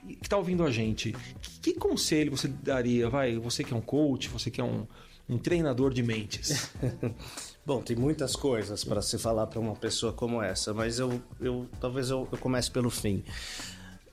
que 0.06 0.18
está 0.22 0.38
ouvindo 0.38 0.64
a 0.64 0.70
gente, 0.70 1.14
que, 1.42 1.72
que 1.72 1.74
conselho 1.74 2.34
você 2.34 2.48
daria? 2.48 3.10
Vai, 3.10 3.36
você 3.36 3.62
que 3.62 3.74
é 3.74 3.76
um 3.76 3.82
coach, 3.82 4.28
você 4.28 4.50
que 4.50 4.62
é 4.62 4.64
um, 4.64 4.86
um 5.28 5.38
treinador 5.38 5.92
de 5.92 6.02
mentes. 6.02 6.70
Bom, 7.64 7.82
tem 7.82 7.96
muitas 7.96 8.36
coisas 8.36 8.84
para 8.84 9.02
se 9.02 9.18
falar 9.18 9.46
para 9.48 9.58
uma 9.58 9.74
pessoa 9.74 10.12
como 10.12 10.40
essa, 10.40 10.72
mas 10.72 10.98
eu, 10.98 11.20
eu 11.40 11.66
talvez 11.80 12.10
eu, 12.10 12.28
eu 12.30 12.38
comece 12.38 12.70
pelo 12.70 12.90
fim. 12.90 13.24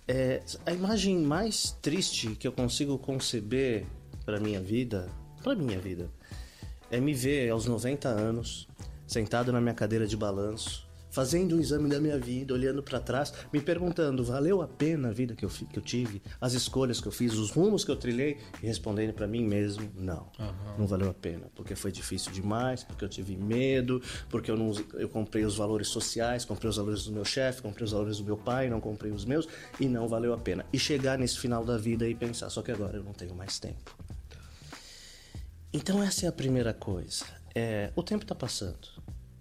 É, 0.08 0.41
a 0.65 0.74
imagem 0.74 1.20
mais 1.20 1.77
triste 1.82 2.36
que 2.36 2.48
eu 2.48 2.51
consigo 2.51 2.98
conceber 2.98 3.86
para 4.25 4.39
minha 4.39 4.60
vida, 4.60 5.10
para 5.43 5.55
minha 5.55 5.79
vida, 5.79 6.10
é 6.89 7.00
me 7.00 7.13
ver 7.13 7.50
aos 7.50 7.65
90 7.65 8.10
anos, 8.10 8.67
sentado 9.05 9.51
na 9.51 9.62
minha 9.62 9.74
cadeira 9.74 10.08
de 10.08 10.17
balanço, 10.17 10.88
fazendo 11.13 11.55
um 11.55 11.60
exame 11.60 11.88
da 11.88 12.00
minha 12.00 12.17
vida, 12.17 12.53
olhando 12.53 12.82
para 12.82 13.00
trás, 13.00 13.32
me 13.53 13.62
perguntando: 13.62 14.24
valeu 14.24 14.62
a 14.62 14.67
pena 14.67 15.10
a 15.10 15.12
vida 15.12 15.36
que 15.36 15.46
eu, 15.46 15.50
que 15.50 15.77
eu 15.77 15.84
tive, 15.84 16.22
as 16.41 16.53
escolhas 16.53 17.00
que 17.00 17.08
eu 17.08 17.12
fiz, 17.12 17.34
os 17.36 17.51
rumos 17.51 17.86
que 17.86 17.91
eu 17.91 17.96
trilhei, 17.96 18.39
e 18.62 18.65
respondendo 18.65 19.13
para 19.13 19.27
mim 19.27 19.46
mesmo: 19.46 19.89
não, 19.96 20.27
não 20.77 20.88
valeu 20.88 21.10
a 21.10 21.13
pena, 21.13 21.50
porque 21.55 21.75
foi 21.75 21.91
difícil 21.91 22.32
demais, 22.32 22.84
porque 22.84 23.05
eu 23.05 23.10
tive 23.10 23.38
medo, 23.38 24.01
porque 24.27 24.50
eu, 24.50 24.58
não, 24.58 24.72
eu 24.96 25.08
comprei 25.08 25.46
os 25.46 25.55
valores 25.55 25.88
sociais, 25.88 26.43
comprei 26.43 26.70
os 26.70 26.77
valores 26.77 27.05
do 27.05 27.12
meu 27.12 27.24
chefe, 27.24 27.62
comprei 27.62 27.86
os 27.86 27.91
valores 27.91 28.17
do 28.17 28.24
meu 28.24 28.38
pai, 28.38 28.67
não 28.67 28.82
comprei 28.82 29.12
os 29.12 29.24
meus, 29.24 29.48
e 29.79 29.88
não 29.88 30.08
valeu 30.08 30.34
a 30.34 30.38
pena. 30.38 30.65
E 30.74 30.79
chegar 30.79 31.17
nesse 31.20 31.38
final 31.38 31.63
da 31.63 31.77
vida 31.77 32.08
e 32.10 32.15
pensar: 32.15 32.50
só 32.50 32.63
que 32.63 32.72
agora 32.72 32.98
eu 32.98 33.03
não 33.03 33.13
tenho 33.13 33.36
mais 33.36 33.60
tempo. 33.60 33.96
Então 35.72 36.01
essa 36.01 36.25
é 36.25 36.29
a 36.29 36.32
primeira 36.32 36.74
coisa. 36.74 37.25
É, 37.53 37.91
o 37.96 38.01
tempo 38.01 38.24
está 38.24 38.34
passando. 38.34 38.88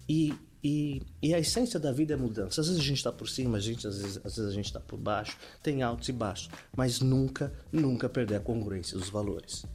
E, 0.07 0.33
e, 0.63 1.01
e 1.21 1.33
a 1.33 1.39
essência 1.39 1.79
da 1.79 1.91
vida 1.91 2.13
é 2.13 2.17
mudança. 2.17 2.61
Às 2.61 2.67
vezes 2.67 2.81
a 2.81 2.85
gente 2.85 2.97
está 2.97 3.11
por 3.11 3.27
cima, 3.27 3.57
a 3.57 3.61
gente, 3.61 3.85
às, 3.87 3.97
vezes, 3.97 4.17
às 4.23 4.35
vezes 4.37 4.51
a 4.51 4.53
gente 4.53 4.65
está 4.65 4.79
por 4.79 4.97
baixo, 4.97 5.37
tem 5.61 5.81
altos 5.83 6.07
e 6.09 6.11
baixos. 6.13 6.49
Mas 6.75 6.99
nunca, 7.01 7.51
nunca 7.71 8.07
perder 8.07 8.35
a 8.35 8.39
congruência 8.39 8.97
dos 8.97 9.09
valores. 9.09 9.65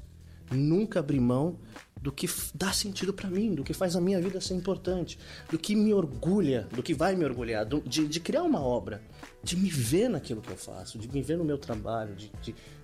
Nunca 0.50 1.00
abrir 1.00 1.20
mão 1.20 1.58
do 2.00 2.10
que 2.10 2.26
dá 2.54 2.72
sentido 2.72 3.12
para 3.12 3.28
mim, 3.28 3.54
do 3.54 3.62
que 3.62 3.74
faz 3.74 3.94
a 3.96 4.00
minha 4.00 4.18
vida 4.20 4.40
ser 4.40 4.54
importante, 4.54 5.18
do 5.50 5.58
que 5.58 5.74
me 5.76 5.92
orgulha, 5.92 6.66
do 6.72 6.82
que 6.82 6.94
vai 6.94 7.14
me 7.14 7.24
orgulhar, 7.24 7.66
do- 7.66 7.82
de, 7.82 8.06
de 8.08 8.18
criar 8.20 8.44
uma 8.44 8.60
obra, 8.62 9.02
de 9.42 9.56
me 9.56 9.68
ver 9.68 10.08
naquilo 10.08 10.40
que 10.40 10.50
eu 10.50 10.56
faço, 10.56 10.98
de 10.98 11.06
me 11.12 11.20
ver 11.20 11.36
no 11.36 11.44
meu 11.44 11.58
trabalho, 11.58 12.14
de, 12.14 12.32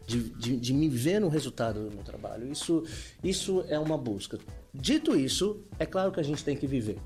de, 0.07 0.57
de 0.59 0.75
me 0.75 0.89
ver 0.91 1.21
no 1.21 1.29
resultado 1.29 1.89
do 1.89 1.95
meu 1.95 2.05
trabalho. 2.05 2.51
Isso, 2.53 2.85
isso 3.23 3.65
é 3.69 3.79
uma 3.79 3.97
busca. 3.97 4.39
Dito 4.75 5.17
isso, 5.17 5.63
é 5.79 5.87
claro 5.87 6.13
que 6.13 6.21
a 6.21 6.25
gente 6.25 6.45
tem 6.45 6.57
que 6.57 6.67
viver. 6.67 6.99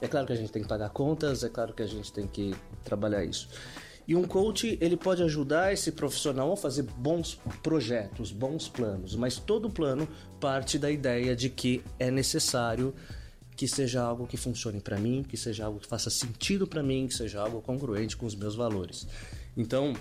É 0.00 0.06
claro 0.08 0.26
que 0.26 0.32
a 0.32 0.36
gente 0.36 0.52
tem 0.52 0.62
que 0.62 0.68
pagar 0.68 0.90
contas, 0.90 1.42
é 1.42 1.48
claro 1.48 1.72
que 1.72 1.82
a 1.82 1.86
gente 1.86 2.12
tem 2.12 2.26
que 2.26 2.54
trabalhar 2.84 3.24
isso. 3.24 3.48
E 4.06 4.16
um 4.16 4.24
coach, 4.24 4.78
ele 4.80 4.96
pode 4.96 5.22
ajudar 5.22 5.72
esse 5.72 5.92
profissional 5.92 6.50
a 6.50 6.56
fazer 6.56 6.82
bons 6.82 7.38
projetos, 7.62 8.32
bons 8.32 8.66
planos, 8.66 9.14
mas 9.14 9.36
todo 9.36 9.68
plano 9.68 10.08
parte 10.40 10.78
da 10.78 10.90
ideia 10.90 11.36
de 11.36 11.50
que 11.50 11.82
é 11.98 12.10
necessário 12.10 12.94
que 13.54 13.68
seja 13.68 14.00
algo 14.00 14.26
que 14.26 14.36
funcione 14.36 14.80
para 14.80 14.96
mim, 14.96 15.22
que 15.28 15.36
seja 15.36 15.66
algo 15.66 15.80
que 15.80 15.86
faça 15.86 16.08
sentido 16.08 16.66
para 16.66 16.82
mim, 16.82 17.06
que 17.06 17.14
seja 17.14 17.40
algo 17.40 17.60
congruente 17.60 18.16
com 18.16 18.24
os 18.24 18.34
meus 18.34 18.54
valores. 18.54 19.06
Então, 19.54 19.92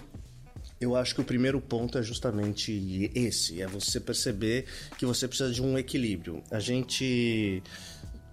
eu 0.80 0.96
acho 0.96 1.16
que 1.16 1.22
o 1.22 1.24
primeiro 1.24 1.60
ponto 1.60 1.98
é 1.98 2.04
justamente 2.04 3.12
esse, 3.13 3.62
é 3.62 3.68
você 3.68 4.00
perceber 4.00 4.66
que 4.98 5.06
você 5.06 5.27
precisa 5.27 5.51
de 5.51 5.62
um 5.62 5.77
equilíbrio. 5.77 6.44
A 6.51 6.60
gente 6.60 7.63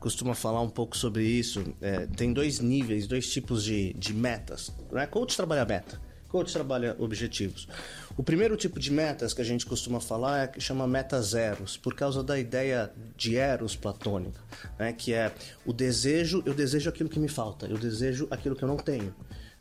costuma 0.05 0.35
falar 0.35 0.61
um 0.61 0.69
pouco 0.69 0.95
sobre 0.95 1.25
isso. 1.25 1.65
É, 1.81 2.07
tem 2.07 2.31
dois 2.31 2.61
níveis, 2.61 3.07
dois 3.07 3.33
tipos 3.33 3.65
de, 3.65 3.95
de 3.95 4.13
metas. 4.13 4.71
Né? 4.93 5.07
Coach 5.07 5.35
trabalha 5.35 5.65
meta, 5.65 5.99
coach 6.29 6.53
trabalha 6.53 6.95
objetivos. 6.99 7.67
O 8.15 8.23
primeiro 8.23 8.55
tipo 8.55 8.79
de 8.79 8.93
metas 8.93 9.33
que 9.33 9.41
a 9.41 9.45
gente 9.45 9.65
costuma 9.65 10.01
falar 10.01 10.43
é 10.43 10.47
que 10.47 10.61
chama 10.61 10.87
meta 10.87 11.23
zeros, 11.23 11.79
por 11.79 11.95
causa 11.95 12.23
da 12.23 12.39
ideia 12.39 12.93
de 13.17 13.37
eros 13.37 13.77
platônica, 13.77 14.39
né? 14.79 14.93
que 14.93 15.15
é 15.15 15.33
o 15.65 15.73
desejo, 15.73 16.43
eu 16.45 16.53
desejo 16.53 16.91
aquilo 16.91 17.09
que 17.09 17.19
me 17.19 17.29
falta, 17.29 17.65
eu 17.65 17.79
desejo 17.79 18.29
aquilo 18.31 18.55
que 18.55 18.63
eu 18.63 18.69
não 18.69 18.77
tenho. 18.77 19.15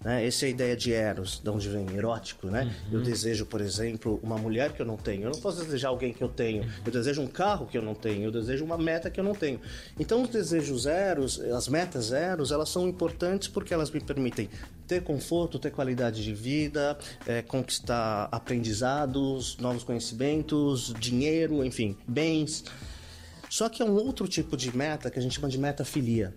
Né? 0.03 0.25
Essa 0.25 0.45
é 0.45 0.47
a 0.47 0.49
ideia 0.49 0.75
de 0.75 0.93
Eros, 0.93 1.39
de 1.43 1.49
onde 1.49 1.69
vem 1.69 1.95
erótico, 1.95 2.47
né? 2.47 2.73
Eu 2.91 3.01
desejo, 3.01 3.45
por 3.45 3.61
exemplo, 3.61 4.19
uma 4.21 4.37
mulher 4.37 4.73
que 4.73 4.81
eu 4.81 4.85
não 4.85 4.97
tenho. 4.97 5.23
Eu 5.23 5.31
não 5.31 5.39
posso 5.39 5.63
desejar 5.63 5.89
alguém 5.89 6.13
que 6.13 6.21
eu 6.21 6.27
tenho. 6.27 6.69
Eu 6.85 6.91
desejo 6.91 7.21
um 7.21 7.27
carro 7.27 7.65
que 7.65 7.77
eu 7.77 7.81
não 7.81 7.95
tenho. 7.95 8.25
Eu 8.25 8.31
desejo 8.31 8.65
uma 8.65 8.77
meta 8.77 9.09
que 9.09 9.19
eu 9.19 9.23
não 9.23 9.33
tenho. 9.33 9.59
Então, 9.99 10.21
os 10.21 10.29
desejos 10.29 10.83
zeros, 10.83 11.39
as 11.39 11.67
metas 11.67 12.05
zeros, 12.05 12.51
elas 12.51 12.69
são 12.69 12.87
importantes 12.87 13.47
porque 13.47 13.73
elas 13.73 13.89
me 13.89 14.01
permitem 14.01 14.49
ter 14.87 15.01
conforto, 15.01 15.57
ter 15.57 15.71
qualidade 15.71 16.23
de 16.23 16.33
vida, 16.33 16.97
eh, 17.25 17.41
conquistar 17.41 18.27
aprendizados, 18.31 19.57
novos 19.57 19.83
conhecimentos, 19.83 20.93
dinheiro, 20.99 21.63
enfim, 21.63 21.95
bens. 22.07 22.65
Só 23.49 23.69
que 23.69 23.81
é 23.81 23.85
um 23.85 23.93
outro 23.93 24.27
tipo 24.27 24.57
de 24.57 24.75
meta 24.75 25.09
que 25.11 25.19
a 25.19 25.21
gente 25.21 25.35
chama 25.35 25.47
de 25.47 25.57
metafilia. 25.57 26.33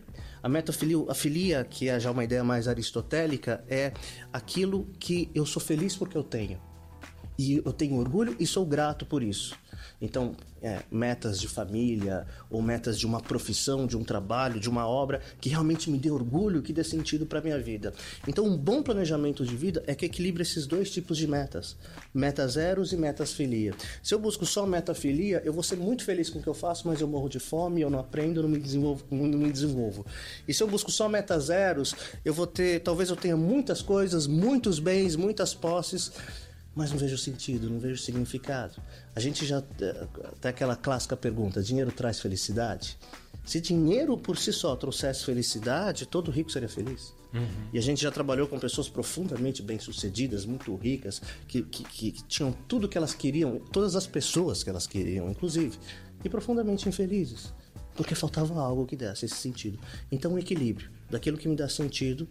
A 0.47 0.49
metafilia, 0.49 1.13
filia, 1.13 1.65
que 1.65 1.89
é 1.89 1.99
já 1.99 2.09
uma 2.13 2.23
ideia 2.23 2.45
mais 2.45 2.69
aristotélica, 2.69 3.65
é 3.67 3.93
aquilo 4.33 4.87
que 5.01 5.29
eu 5.35 5.45
sou 5.45 5.61
feliz 5.61 5.97
porque 5.97 6.17
eu 6.17 6.23
tenho. 6.23 6.63
E 7.37 7.57
eu 7.57 7.73
tenho 7.73 7.97
orgulho 7.97 8.37
e 8.39 8.47
sou 8.47 8.65
grato 8.65 9.05
por 9.05 9.25
isso. 9.25 9.57
Então, 10.01 10.37
é, 10.63 10.83
metas 10.91 11.41
de 11.41 11.49
família, 11.49 12.27
ou 12.51 12.61
metas 12.61 12.99
de 12.99 13.07
uma 13.07 13.21
profissão, 13.21 13.87
de 13.87 13.97
um 13.97 14.05
trabalho, 14.05 14.61
de 14.61 14.69
uma 14.69 14.87
obra 14.87 15.21
que 15.41 15.49
realmente 15.49 15.91
me 15.91 15.99
dê 15.99 16.11
orgulho, 16.11 16.63
que 16.63 16.73
dê 16.73 16.85
sentido 16.85 17.25
para 17.25 17.41
minha 17.41 17.59
vida. 17.59 17.95
Então, 18.27 18.45
um 18.45 18.57
bom 18.57 18.83
planejamento 18.83 19.45
de 19.45 19.57
vida 19.57 19.83
é 19.87 19.95
que 19.95 20.05
equilibra 20.05 20.43
esses 20.43 20.67
dois 20.67 20.91
tipos 20.91 21.17
de 21.17 21.27
metas: 21.27 21.77
metas 22.13 22.53
zeros 22.53 22.93
e 22.93 22.97
metas 22.97 23.33
filia. 23.33 23.75
Se 24.03 24.15
eu 24.15 24.19
busco 24.19 24.45
só 24.45 24.67
meta 24.67 24.95
filia, 24.95 25.41
eu 25.45 25.53
vou 25.53 25.63
ser 25.63 25.77
muito 25.77 26.05
feliz 26.05 26.29
com 26.29 26.39
o 26.39 26.43
que 26.43 26.49
eu 26.49 26.55
faço, 26.55 26.87
mas 26.89 27.01
eu 27.01 27.09
morro 27.09 27.29
de 27.29 27.39
fome, 27.39 27.81
eu 27.81 27.91
não 27.91 27.99
aprendo, 27.99 28.43
não 28.43 28.49
me 28.49 28.59
desenvolvo, 28.59 29.05
não 29.11 29.39
me 29.39 29.53
desenvolvo. 29.53 30.05
E 30.47 30.53
se 30.53 30.63
eu 30.63 30.69
busco 30.69 30.91
só 30.91 31.09
metas 31.09 31.45
zeros, 31.45 31.95
eu 32.25 32.35
vou 32.35 32.47
ter, 32.47 32.81
talvez 32.81 33.09
eu 33.09 33.17
tenha 33.17 33.37
muitas 33.37 33.81
coisas, 33.81 34.27
muitos 34.27 34.79
bens, 34.79 35.17
muitas 35.17 35.55
posses 35.55 36.13
mas 36.77 36.91
não 36.91 36.99
vejo 36.99 37.17
sentido, 37.17 37.71
não 37.71 37.79
vejo 37.79 37.97
significado. 37.97 38.77
A 39.15 39.21
gente 39.21 39.47
já 39.47 39.63
tem 39.63 40.51
aquela 40.51 40.77
clássica 40.77 41.17
pergunta: 41.17 41.63
dinheiro 41.63 41.91
traz 41.91 42.21
felicidade? 42.21 42.99
Se 43.47 43.61
dinheiro 43.61 44.19
por 44.19 44.37
si 44.37 44.53
só 44.53 44.77
trouxesse 44.77 45.25
felicidade, 45.25 46.05
todo 46.05 46.31
rico 46.31 46.51
seria 46.51 46.69
feliz. 46.69 47.15
Uhum. 47.33 47.69
E 47.73 47.79
a 47.79 47.81
gente 47.81 48.03
já 48.03 48.11
trabalhou 48.11 48.47
com 48.47 48.59
pessoas 48.59 48.89
profundamente 48.89 49.63
bem-sucedidas, 49.63 50.45
muito 50.45 50.75
ricas, 50.75 51.23
que, 51.47 51.63
que, 51.63 51.85
que, 51.85 52.13
tinham 52.27 52.53
tudo 52.67 52.89
que 52.89 52.99
elas 52.99 53.15
queriam, 53.15 53.59
todas 53.73 53.95
as 53.95 54.07
pessoas 54.07 54.63
que 54.63 54.71
elas 54.71 54.87
queriam, 54.87 55.31
inclusive, 55.31 55.79
e 56.25 56.29
profundamente 56.29 56.89
infelizes, 56.89 57.55
porque 57.95 58.15
faltava 58.15 58.61
algo 58.61 58.85
que 58.85 58.97
desse 58.97 59.27
esse 59.27 59.37
sentido. 59.37 59.79
Então, 60.11 60.33
um 60.33 60.39
equilíbrio 60.39 60.91
daquilo 61.09 61.39
que 61.39 61.49
me 61.49 61.55
dá 61.55 61.69
sentido 61.69 62.29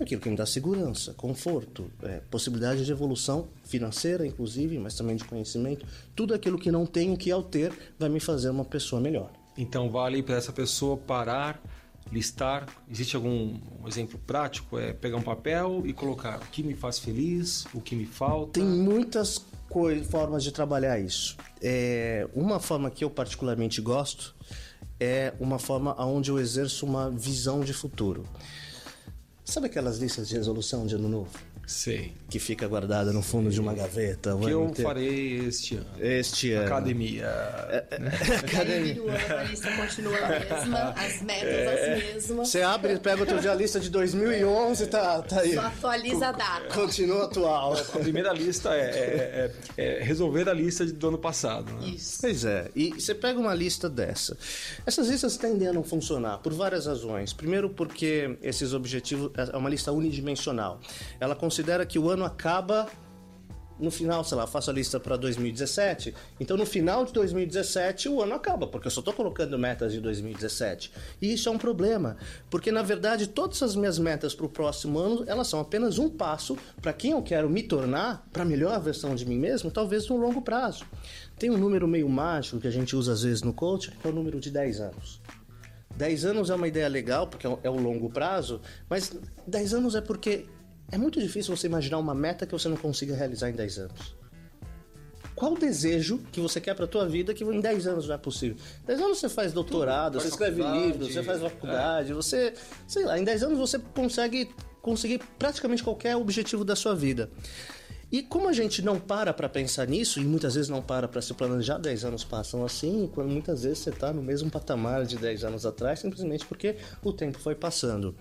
aquilo 0.00 0.20
que 0.20 0.28
me 0.28 0.36
dá 0.36 0.46
segurança, 0.46 1.14
conforto, 1.14 1.90
é, 2.02 2.20
possibilidade 2.30 2.84
de 2.84 2.90
evolução 2.90 3.48
financeira, 3.64 4.26
inclusive, 4.26 4.78
mas 4.78 4.94
também 4.94 5.16
de 5.16 5.24
conhecimento. 5.24 5.86
Tudo 6.14 6.34
aquilo 6.34 6.58
que 6.58 6.70
não 6.70 6.86
tenho 6.86 7.16
que, 7.16 7.30
ao 7.30 7.42
ter, 7.42 7.72
vai 7.98 8.08
me 8.08 8.20
fazer 8.20 8.50
uma 8.50 8.64
pessoa 8.64 9.00
melhor. 9.00 9.30
Então, 9.56 9.88
vale 9.90 10.22
para 10.22 10.36
essa 10.36 10.52
pessoa 10.52 10.96
parar, 10.96 11.62
listar. 12.10 12.66
Existe 12.90 13.16
algum 13.16 13.58
um 13.82 13.88
exemplo 13.88 14.18
prático? 14.26 14.78
É 14.78 14.92
pegar 14.92 15.16
um 15.16 15.22
papel 15.22 15.82
e 15.84 15.92
colocar 15.92 16.38
o 16.38 16.46
que 16.46 16.62
me 16.62 16.74
faz 16.74 16.98
feliz, 16.98 17.66
o 17.72 17.80
que 17.80 17.94
me 17.94 18.06
falta. 18.06 18.52
Tem 18.52 18.64
muitas 18.64 19.44
formas 20.08 20.44
de 20.44 20.52
trabalhar 20.52 20.98
isso. 20.98 21.36
É, 21.60 22.28
uma 22.34 22.60
forma 22.60 22.90
que 22.90 23.04
eu 23.04 23.10
particularmente 23.10 23.80
gosto 23.80 24.34
é 25.00 25.34
uma 25.40 25.58
forma 25.58 25.94
onde 26.04 26.30
eu 26.30 26.38
exerço 26.38 26.86
uma 26.86 27.10
visão 27.10 27.60
de 27.60 27.72
futuro. 27.72 28.24
Sabe 29.44 29.66
aquelas 29.66 29.98
listas 29.98 30.26
de 30.26 30.36
resolução 30.36 30.86
de 30.86 30.94
ano 30.94 31.06
novo? 31.06 31.38
Sei. 31.66 32.12
Que 32.28 32.38
fica 32.38 32.66
guardada 32.66 33.12
no 33.12 33.22
fundo 33.22 33.50
de 33.50 33.60
uma 33.60 33.74
gaveta. 33.74 34.36
Que 34.36 34.50
eu 34.50 34.64
inteiro. 34.64 34.82
farei 34.82 35.38
este 35.46 35.76
ano. 35.76 35.86
Este 35.98 36.52
ano. 36.52 36.66
Academia. 36.66 37.26
É, 37.26 37.84
é, 37.90 38.36
Academia. 38.36 39.02
o 39.02 39.08
ano, 39.08 39.36
a 39.38 39.42
lista 39.44 39.70
continua 39.72 40.18
a 40.18 40.28
mesma, 40.28 40.90
as 40.90 41.22
metas 41.22 41.48
é, 41.48 41.94
as 41.94 42.14
mesmas. 42.14 42.48
Você 42.48 42.62
abre 42.62 42.94
e 42.94 42.98
pega 42.98 43.20
outro 43.20 43.40
dia 43.40 43.52
a 43.52 43.54
lista 43.54 43.80
de 43.80 43.88
2011, 43.90 44.86
tá, 44.88 45.22
tá 45.22 45.40
aí. 45.40 45.54
Só 45.54 45.60
atualiza 45.60 46.28
a 46.28 46.32
data. 46.32 46.74
Continua 46.74 47.24
atual. 47.24 47.74
A 47.74 47.98
primeira 47.98 48.32
lista 48.32 48.74
é, 48.74 49.50
é, 49.76 49.76
é 49.76 50.02
resolver 50.02 50.48
a 50.48 50.52
lista 50.52 50.84
do 50.84 51.08
ano 51.08 51.18
passado. 51.18 51.72
Né? 51.74 51.88
Isso. 51.88 52.18
Pois 52.20 52.44
é. 52.44 52.70
E 52.74 52.90
você 52.90 53.14
pega 53.14 53.38
uma 53.38 53.54
lista 53.54 53.88
dessa. 53.88 54.36
Essas 54.84 55.08
listas 55.08 55.36
tendem 55.36 55.68
a 55.68 55.72
não 55.72 55.84
funcionar 55.84 56.38
por 56.38 56.52
várias 56.52 56.86
razões. 56.86 57.32
Primeiro 57.32 57.70
porque 57.70 58.36
esses 58.42 58.72
objetivos 58.72 59.30
é 59.36 59.56
uma 59.56 59.70
lista 59.70 59.92
unidimensional. 59.92 60.80
Ela 61.20 61.34
considera 61.54 61.86
que 61.86 62.00
o 62.00 62.10
ano 62.10 62.24
acaba 62.24 62.88
no 63.78 63.88
final, 63.88 64.24
sei 64.24 64.36
lá, 64.36 64.44
faço 64.44 64.70
a 64.70 64.72
lista 64.72 64.98
para 64.98 65.16
2017. 65.16 66.12
Então 66.40 66.56
no 66.56 66.66
final 66.66 67.04
de 67.04 67.12
2017 67.12 68.08
o 68.08 68.20
ano 68.20 68.34
acaba, 68.34 68.66
porque 68.66 68.88
eu 68.88 68.90
só 68.90 68.98
estou 68.98 69.14
colocando 69.14 69.56
metas 69.56 69.92
de 69.92 70.00
2017. 70.00 70.90
E 71.22 71.32
isso 71.32 71.48
é 71.48 71.52
um 71.52 71.58
problema, 71.58 72.16
porque 72.50 72.72
na 72.72 72.82
verdade 72.82 73.28
todas 73.28 73.62
as 73.62 73.76
minhas 73.76 74.00
metas 74.00 74.34
para 74.34 74.46
o 74.46 74.48
próximo 74.48 74.98
ano 74.98 75.22
elas 75.28 75.46
são 75.46 75.60
apenas 75.60 75.96
um 75.96 76.10
passo 76.10 76.58
para 76.82 76.92
quem 76.92 77.12
eu 77.12 77.22
quero 77.22 77.48
me 77.48 77.62
tornar, 77.62 78.26
para 78.32 78.42
a 78.42 78.46
melhor 78.46 78.80
versão 78.80 79.14
de 79.14 79.24
mim 79.24 79.38
mesmo, 79.38 79.70
talvez 79.70 80.08
no 80.08 80.16
longo 80.16 80.42
prazo. 80.42 80.84
Tem 81.38 81.50
um 81.50 81.58
número 81.58 81.86
meio 81.86 82.08
mágico 82.08 82.58
que 82.58 82.66
a 82.66 82.72
gente 82.72 82.96
usa 82.96 83.12
às 83.12 83.22
vezes 83.22 83.42
no 83.42 83.52
coaching, 83.52 83.92
que 83.92 84.08
é 84.08 84.10
o 84.10 84.14
número 84.14 84.40
de 84.40 84.50
10 84.50 84.80
anos. 84.80 85.20
10 85.96 86.24
anos 86.24 86.50
é 86.50 86.54
uma 86.54 86.66
ideia 86.66 86.88
legal, 86.88 87.28
porque 87.28 87.46
é 87.46 87.70
o 87.70 87.76
longo 87.76 88.10
prazo, 88.10 88.60
mas 88.88 89.16
10 89.46 89.74
anos 89.74 89.94
é 89.94 90.00
porque 90.00 90.46
é 90.90 90.98
muito 90.98 91.20
difícil 91.20 91.56
você 91.56 91.66
imaginar 91.66 91.98
uma 91.98 92.14
meta 92.14 92.46
que 92.46 92.52
você 92.52 92.68
não 92.68 92.76
consiga 92.76 93.14
realizar 93.14 93.50
em 93.50 93.54
10 93.54 93.78
anos. 93.78 94.16
Qual 95.34 95.52
o 95.54 95.58
desejo 95.58 96.20
que 96.30 96.40
você 96.40 96.60
quer 96.60 96.74
para 96.74 96.84
a 96.84 96.88
tua 96.88 97.08
vida 97.08 97.34
que 97.34 97.42
em 97.42 97.60
10 97.60 97.86
anos 97.88 98.06
não 98.06 98.14
é 98.14 98.18
possível? 98.18 98.56
Em 98.84 98.86
10 98.86 99.00
anos 99.00 99.18
você 99.18 99.28
faz 99.28 99.52
doutorado, 99.52 100.20
você 100.20 100.28
escreve 100.28 100.62
livros, 100.62 101.12
você 101.12 101.22
faz 101.22 101.40
faculdade, 101.40 102.12
é. 102.12 102.14
você, 102.14 102.54
sei 102.86 103.04
lá, 103.04 103.18
em 103.18 103.24
10 103.24 103.42
anos 103.42 103.58
você 103.58 103.78
consegue 103.78 104.48
conseguir 104.80 105.20
praticamente 105.38 105.82
qualquer 105.82 106.14
objetivo 106.14 106.64
da 106.64 106.76
sua 106.76 106.94
vida. 106.94 107.30
E 108.10 108.22
como 108.22 108.48
a 108.48 108.52
gente 108.52 108.82
não 108.82 108.98
para 108.98 109.32
para 109.32 109.48
pensar 109.48 109.86
nisso, 109.86 110.20
e 110.20 110.24
muitas 110.24 110.54
vezes 110.54 110.68
não 110.68 110.82
para 110.82 111.08
para 111.08 111.22
se 111.22 111.34
planejar, 111.34 111.78
10 111.78 112.04
anos 112.04 112.24
passam 112.24 112.64
assim, 112.64 113.10
quando 113.12 113.28
muitas 113.30 113.62
vezes 113.62 113.78
você 113.78 113.90
está 113.90 114.12
no 114.12 114.22
mesmo 114.22 114.50
patamar 114.50 115.04
de 115.04 115.16
10 115.16 115.44
anos 115.44 115.66
atrás, 115.66 116.00
simplesmente 116.00 116.46
porque 116.46 116.76
o 117.02 117.12
tempo 117.12 117.38
foi 117.38 117.54
passando. 117.54 118.14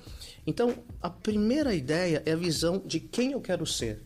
Então, 0.46 0.74
a 1.02 1.10
primeira 1.10 1.74
ideia 1.74 2.24
é 2.26 2.32
a 2.32 2.38
visão 2.38 2.82
de 2.86 3.00
quem 3.00 3.34
eu 3.34 3.42
quero 3.42 3.66
ser, 3.66 4.02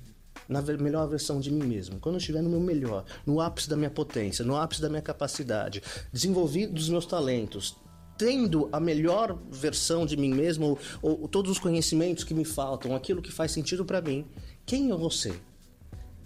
na 0.48 0.62
melhor 0.62 1.08
versão 1.08 1.40
de 1.40 1.52
mim 1.52 1.64
mesmo. 1.64 2.00
Quando 2.00 2.16
eu 2.16 2.20
estiver 2.20 2.42
no 2.42 2.50
meu 2.50 2.60
melhor, 2.60 3.06
no 3.26 3.42
ápice 3.42 3.70
da 3.70 3.76
minha 3.76 3.90
potência, 3.90 4.46
no 4.46 4.56
ápice 4.56 4.82
da 4.82 4.90
minha 4.90 5.02
capacidade, 5.02 5.82
desenvolvido 6.12 6.74
dos 6.74 6.90
meus 6.90 7.06
talentos, 7.06 7.76
tendo 8.18 8.68
a 8.72 8.80
melhor 8.80 9.38
versão 9.50 10.06
de 10.06 10.18
mim 10.18 10.34
mesmo, 10.34 10.78
ou, 11.02 11.22
ou 11.22 11.28
todos 11.28 11.52
os 11.52 11.60
conhecimentos 11.60 12.24
que 12.24 12.34
me 12.34 12.46
faltam, 12.46 12.96
aquilo 12.96 13.22
que 13.22 13.32
faz 13.32 13.52
sentido 13.52 13.86
para 13.86 14.02
mim, 14.02 14.26
quem 14.66 14.90
eu 14.90 14.98
vou 14.98 15.12
ser? 15.12 15.40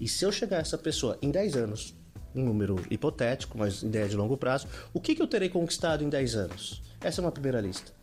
E 0.02 0.08
se 0.08 0.26
eu 0.26 0.32
chegar 0.32 0.58
a 0.58 0.62
essa 0.62 0.80
pessoa 0.80 1.16
em 1.22 1.30
10 1.30 1.56
anos, 1.56 1.96
um 2.34 2.44
número 2.44 2.84
hipotético, 2.90 3.56
mas 3.56 3.84
ideia 3.84 4.10
de 4.10 4.18
longo 4.18 4.36
prazo, 4.36 4.68
o 4.92 5.00
que, 5.00 5.14
que 5.14 5.22
eu 5.22 5.28
terei 5.28 5.48
conquistado 5.48 6.04
em 6.04 6.10
10 6.10 6.36
anos? 6.36 6.82
Essa 7.00 7.22
é 7.22 7.24
uma 7.24 7.32
primeira 7.32 7.62
lista 7.62 8.01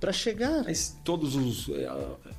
para 0.00 0.12
chegar. 0.12 0.64
Mas 0.64 0.96
todos 1.04 1.34
os, 1.34 1.68
eh, 1.68 1.88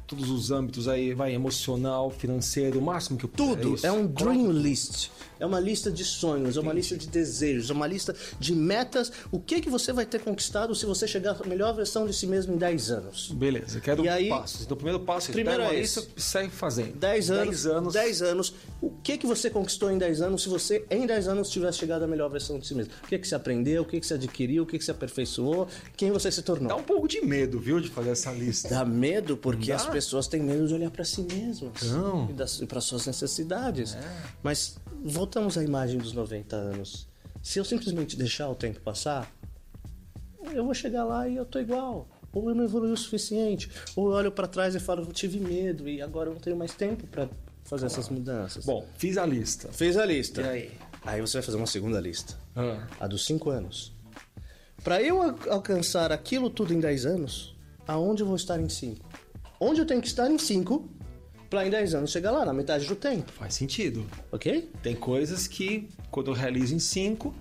todos 0.05 0.29
os 0.29 0.51
âmbitos 0.51 0.88
aí, 0.88 1.13
vai 1.13 1.33
emocional, 1.33 2.12
financeiro, 2.12 2.79
o 2.79 2.81
máximo 2.81 3.17
que 3.17 3.25
eu 3.25 3.29
Tudo. 3.29 3.75
É, 3.83 3.88
é 3.88 3.91
um 3.91 4.05
dream 4.05 4.51
list. 4.51 5.09
É 5.39 5.45
uma 5.45 5.59
lista 5.59 5.91
de 5.91 6.03
sonhos, 6.03 6.55
é 6.55 6.59
uma 6.59 6.74
lista 6.74 6.95
de 6.95 7.07
desejos, 7.07 7.69
é 7.69 7.74
uma 7.74 7.88
lista 7.88 8.15
de 8.39 8.55
metas. 8.55 9.12
O 9.31 9.39
que 9.39 9.59
que 9.59 9.69
você 9.69 9.91
vai 9.91 10.05
ter 10.05 10.21
conquistado 10.21 10.74
se 10.74 10.85
você 10.85 11.07
chegar 11.07 11.35
à 11.41 11.47
melhor 11.47 11.74
versão 11.75 12.05
de 12.05 12.13
si 12.13 12.25
mesmo 12.25 12.53
em 12.53 12.57
10 12.57 12.91
anos? 12.91 13.31
Beleza, 13.31 13.79
quero 13.81 14.05
e 14.05 14.09
aí, 14.09 14.29
passos. 14.29 14.62
Então, 14.62 14.75
o 14.75 14.77
primeiro 14.77 15.00
passo 15.01 15.31
primeiro 15.31 15.63
é 15.63 15.81
e 15.81 15.88
segue 15.88 16.51
fazendo. 16.51 16.93
10 16.95 17.31
anos, 17.31 17.63
10 17.63 17.65
anos. 17.65 17.93
10 17.93 18.21
anos. 18.21 18.53
O 18.81 18.89
que 18.89 19.17
que 19.17 19.27
você 19.27 19.50
conquistou 19.50 19.91
em 19.91 19.97
10 19.97 20.21
anos 20.21 20.43
se 20.43 20.50
você 20.50 20.85
em 20.89 21.05
10 21.05 21.27
anos 21.27 21.50
tivesse 21.50 21.79
chegado 21.79 22.03
à 22.03 22.07
melhor 22.07 22.29
versão 22.29 22.57
de 22.57 22.65
si 22.65 22.74
mesmo? 22.74 22.93
O 23.03 23.07
que 23.07 23.19
que 23.19 23.27
você 23.27 23.35
aprendeu? 23.35 23.81
O 23.81 23.85
que 23.85 24.00
que 24.00 24.07
você 24.07 24.13
adquiriu? 24.13 24.63
O 24.63 24.65
que 24.65 24.77
que 24.77 24.85
você 24.85 24.91
aperfeiçoou? 24.91 25.67
Quem 25.97 26.12
você 26.12 26.31
se 26.31 26.41
tornou? 26.41 26.69
Dá 26.69 26.75
um 26.75 26.83
pouco 26.83 27.07
de 27.07 27.21
medo, 27.21 27.44
viu, 27.59 27.79
de 27.79 27.89
fazer 27.89 28.09
essa 28.11 28.31
lista. 28.31 28.69
Dá 28.69 28.85
medo 28.85 29.37
porque 29.37 29.69
Dá? 29.71 29.75
as 29.75 29.85
pessoas 29.85 30.27
têm 30.27 30.41
medo 30.41 30.67
de 30.67 30.73
olhar 30.73 30.91
para 30.91 31.03
si 31.03 31.21
mesmas. 31.21 31.81
Não. 31.83 32.29
E, 32.29 32.65
para 32.65 32.81
suas 32.81 33.05
necessidades. 33.05 33.95
É. 33.95 33.99
Mas 34.43 34.77
voltamos 35.03 35.57
à 35.57 35.63
imagem 35.63 35.97
dos 35.97 36.13
90 36.13 36.55
anos. 36.55 37.07
Se 37.41 37.59
eu 37.59 37.65
simplesmente 37.65 38.17
deixar 38.17 38.49
o 38.49 38.55
tempo 38.55 38.79
passar, 38.81 39.31
eu 40.53 40.65
vou 40.65 40.73
chegar 40.73 41.03
lá 41.03 41.27
e 41.27 41.35
eu 41.35 41.45
tô 41.45 41.59
igual. 41.59 42.07
Ou 42.33 42.49
eu 42.49 42.55
não 42.55 42.63
evolui 42.65 42.91
o 42.91 42.97
suficiente. 42.97 43.69
Ou 43.95 44.09
eu 44.09 44.13
olho 44.13 44.31
para 44.31 44.47
trás 44.47 44.75
e 44.75 44.79
falo, 44.79 45.03
eu 45.03 45.13
tive 45.13 45.39
medo 45.39 45.87
e 45.87 46.01
agora 46.01 46.29
eu 46.29 46.33
não 46.33 46.41
tenho 46.41 46.57
mais 46.57 46.73
tempo 46.73 47.07
para 47.07 47.29
fazer 47.63 47.85
essas 47.85 48.09
mudanças. 48.09 48.65
Bom, 48.65 48.85
fiz 48.97 49.17
a 49.17 49.25
lista. 49.25 49.71
Fez 49.71 49.97
a 49.97 50.05
lista. 50.05 50.41
E 50.41 50.47
aí? 50.47 50.71
Aí 51.03 51.21
você 51.21 51.37
vai 51.37 51.43
fazer 51.43 51.57
uma 51.57 51.67
segunda 51.67 51.99
lista. 51.99 52.35
Ah. 52.55 52.87
A 52.99 53.07
dos 53.07 53.25
5 53.25 53.49
anos. 53.49 53.94
Para 54.85 55.01
eu 55.01 55.19
alcançar 55.49 56.11
aquilo 56.11 56.47
tudo 56.47 56.71
em 56.71 56.79
10 56.79 57.07
anos, 57.07 57.55
aonde 57.87 58.21
eu 58.21 58.27
vou 58.27 58.35
estar 58.35 58.59
em 58.59 58.69
5? 58.69 59.03
Onde 59.59 59.81
eu 59.81 59.85
tenho 59.87 59.99
que 59.99 60.05
estar 60.05 60.29
em 60.29 60.37
5 60.37 60.87
para 61.49 61.65
em 61.65 61.71
10 61.71 61.95
anos 61.95 62.11
chegar 62.11 62.29
lá, 62.29 62.45
na 62.45 62.53
metade 62.53 62.85
do 62.85 62.95
tempo. 62.95 63.31
Faz 63.31 63.55
sentido. 63.55 64.05
Ok? 64.31 64.69
Tem 64.83 64.95
coisas 64.95 65.48
que, 65.48 65.89
quando 66.11 66.29
eu 66.29 66.35
realizo 66.35 66.75
em 66.75 66.79
5, 66.79 67.33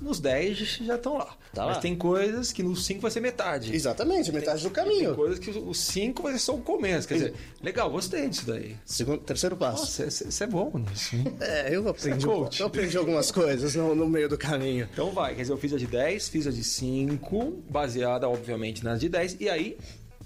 nos 0.00 0.20
10 0.20 0.58
já 0.58 0.96
estão 0.96 1.16
lá. 1.18 1.34
Tá 1.54 1.64
Mas 1.66 1.76
lá. 1.76 1.82
tem 1.82 1.96
coisas 1.96 2.52
que 2.52 2.62
nos 2.62 2.84
5 2.84 3.00
vai 3.00 3.10
ser 3.10 3.20
metade. 3.20 3.74
Exatamente, 3.74 4.30
metade 4.30 4.62
do 4.62 4.70
caminho. 4.70 5.06
Tem 5.06 5.14
coisas 5.14 5.38
que 5.38 5.50
os 5.50 5.78
5 5.80 6.22
vai 6.22 6.32
ser 6.34 6.38
só 6.40 6.54
o 6.54 6.60
começo. 6.60 7.08
Quer 7.08 7.14
dizer, 7.14 7.34
legal, 7.62 7.90
gostei 7.90 8.28
disso 8.28 8.46
daí. 8.46 8.76
Segundo, 8.84 9.20
terceiro 9.22 9.56
passo. 9.56 9.80
Nossa, 10.02 10.10
você 10.10 10.44
é 10.44 10.46
bom 10.46 10.70
nisso. 10.78 11.16
hein? 11.16 11.24
É, 11.40 11.74
eu 11.74 11.88
aprendi, 11.88 12.24
é 12.24 12.28
um- 12.28 12.32
coach. 12.34 12.60
eu 12.60 12.66
aprendi 12.66 12.96
algumas 12.96 13.30
coisas 13.30 13.74
no, 13.74 13.94
no 13.94 14.06
meio 14.06 14.28
do 14.28 14.36
caminho. 14.36 14.86
Então 14.92 15.12
vai, 15.12 15.34
quer 15.34 15.42
dizer, 15.42 15.52
eu 15.52 15.56
fiz 15.58 15.72
a 15.72 15.78
de 15.78 15.86
10, 15.86 16.28
fiz 16.28 16.46
a 16.46 16.50
de 16.50 16.62
5, 16.62 17.62
baseada, 17.70 18.28
obviamente, 18.28 18.84
nas 18.84 19.00
de 19.00 19.08
10. 19.08 19.36
E 19.40 19.48
aí, 19.48 19.78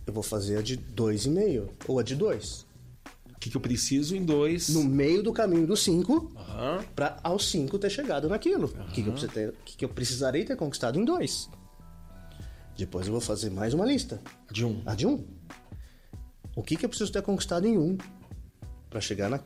Eu 0.06 0.12
vou 0.12 0.22
fazer 0.24 0.59
a 0.59 0.62
de 0.62 0.76
2,5 0.76 1.68
ou 1.87 1.98
a 2.00 2.02
de 2.02 2.16
2. 2.16 2.66
O 3.40 3.42
que, 3.42 3.48
que 3.48 3.57
eu 3.57 3.61
preciso 3.62 4.14
em 4.14 4.22
2? 4.22 4.68
No 4.68 4.85
meio 4.85 5.22
do 5.22 5.33
caminho 5.33 5.66
do 5.66 5.74
5, 5.74 6.31
Aham. 6.37 6.85
para 6.94 7.16
aos 7.22 7.48
5 7.50 7.79
ter 7.79 7.88
chegado 7.88 8.29
naquilo. 8.29 8.66
O 8.66 8.92
que, 8.92 9.03
que, 9.03 9.29
ter- 9.29 9.48
o 9.48 9.53
que, 9.64 9.76
que 9.79 9.85
eu 9.87 9.88
precisarei 9.88 10.44
ter 10.44 10.57
conquistado 10.57 11.00
em 11.00 11.07
2. 11.07 11.48
Depois 12.76 13.07
eu 13.07 13.12
vou 13.12 13.20
fazer 13.20 13.48
mais 13.48 13.72
uma 13.72 13.87
lista. 13.87 14.20
De 14.53 14.62
1. 14.62 14.68
Um. 14.68 14.83
A 14.85 14.94
de 14.94 15.07
1. 15.07 15.26
O 16.55 16.62
que, 16.62 16.76
que 16.76 16.85
eu 16.85 16.88
preciso 16.90 17.11
ter 17.11 17.22
conquistado 17.22 17.66
em 17.66 17.79
1 17.79 17.83
um, 17.83 17.96
para 18.90 19.00
chegar 19.00 19.31
na, 19.31 19.40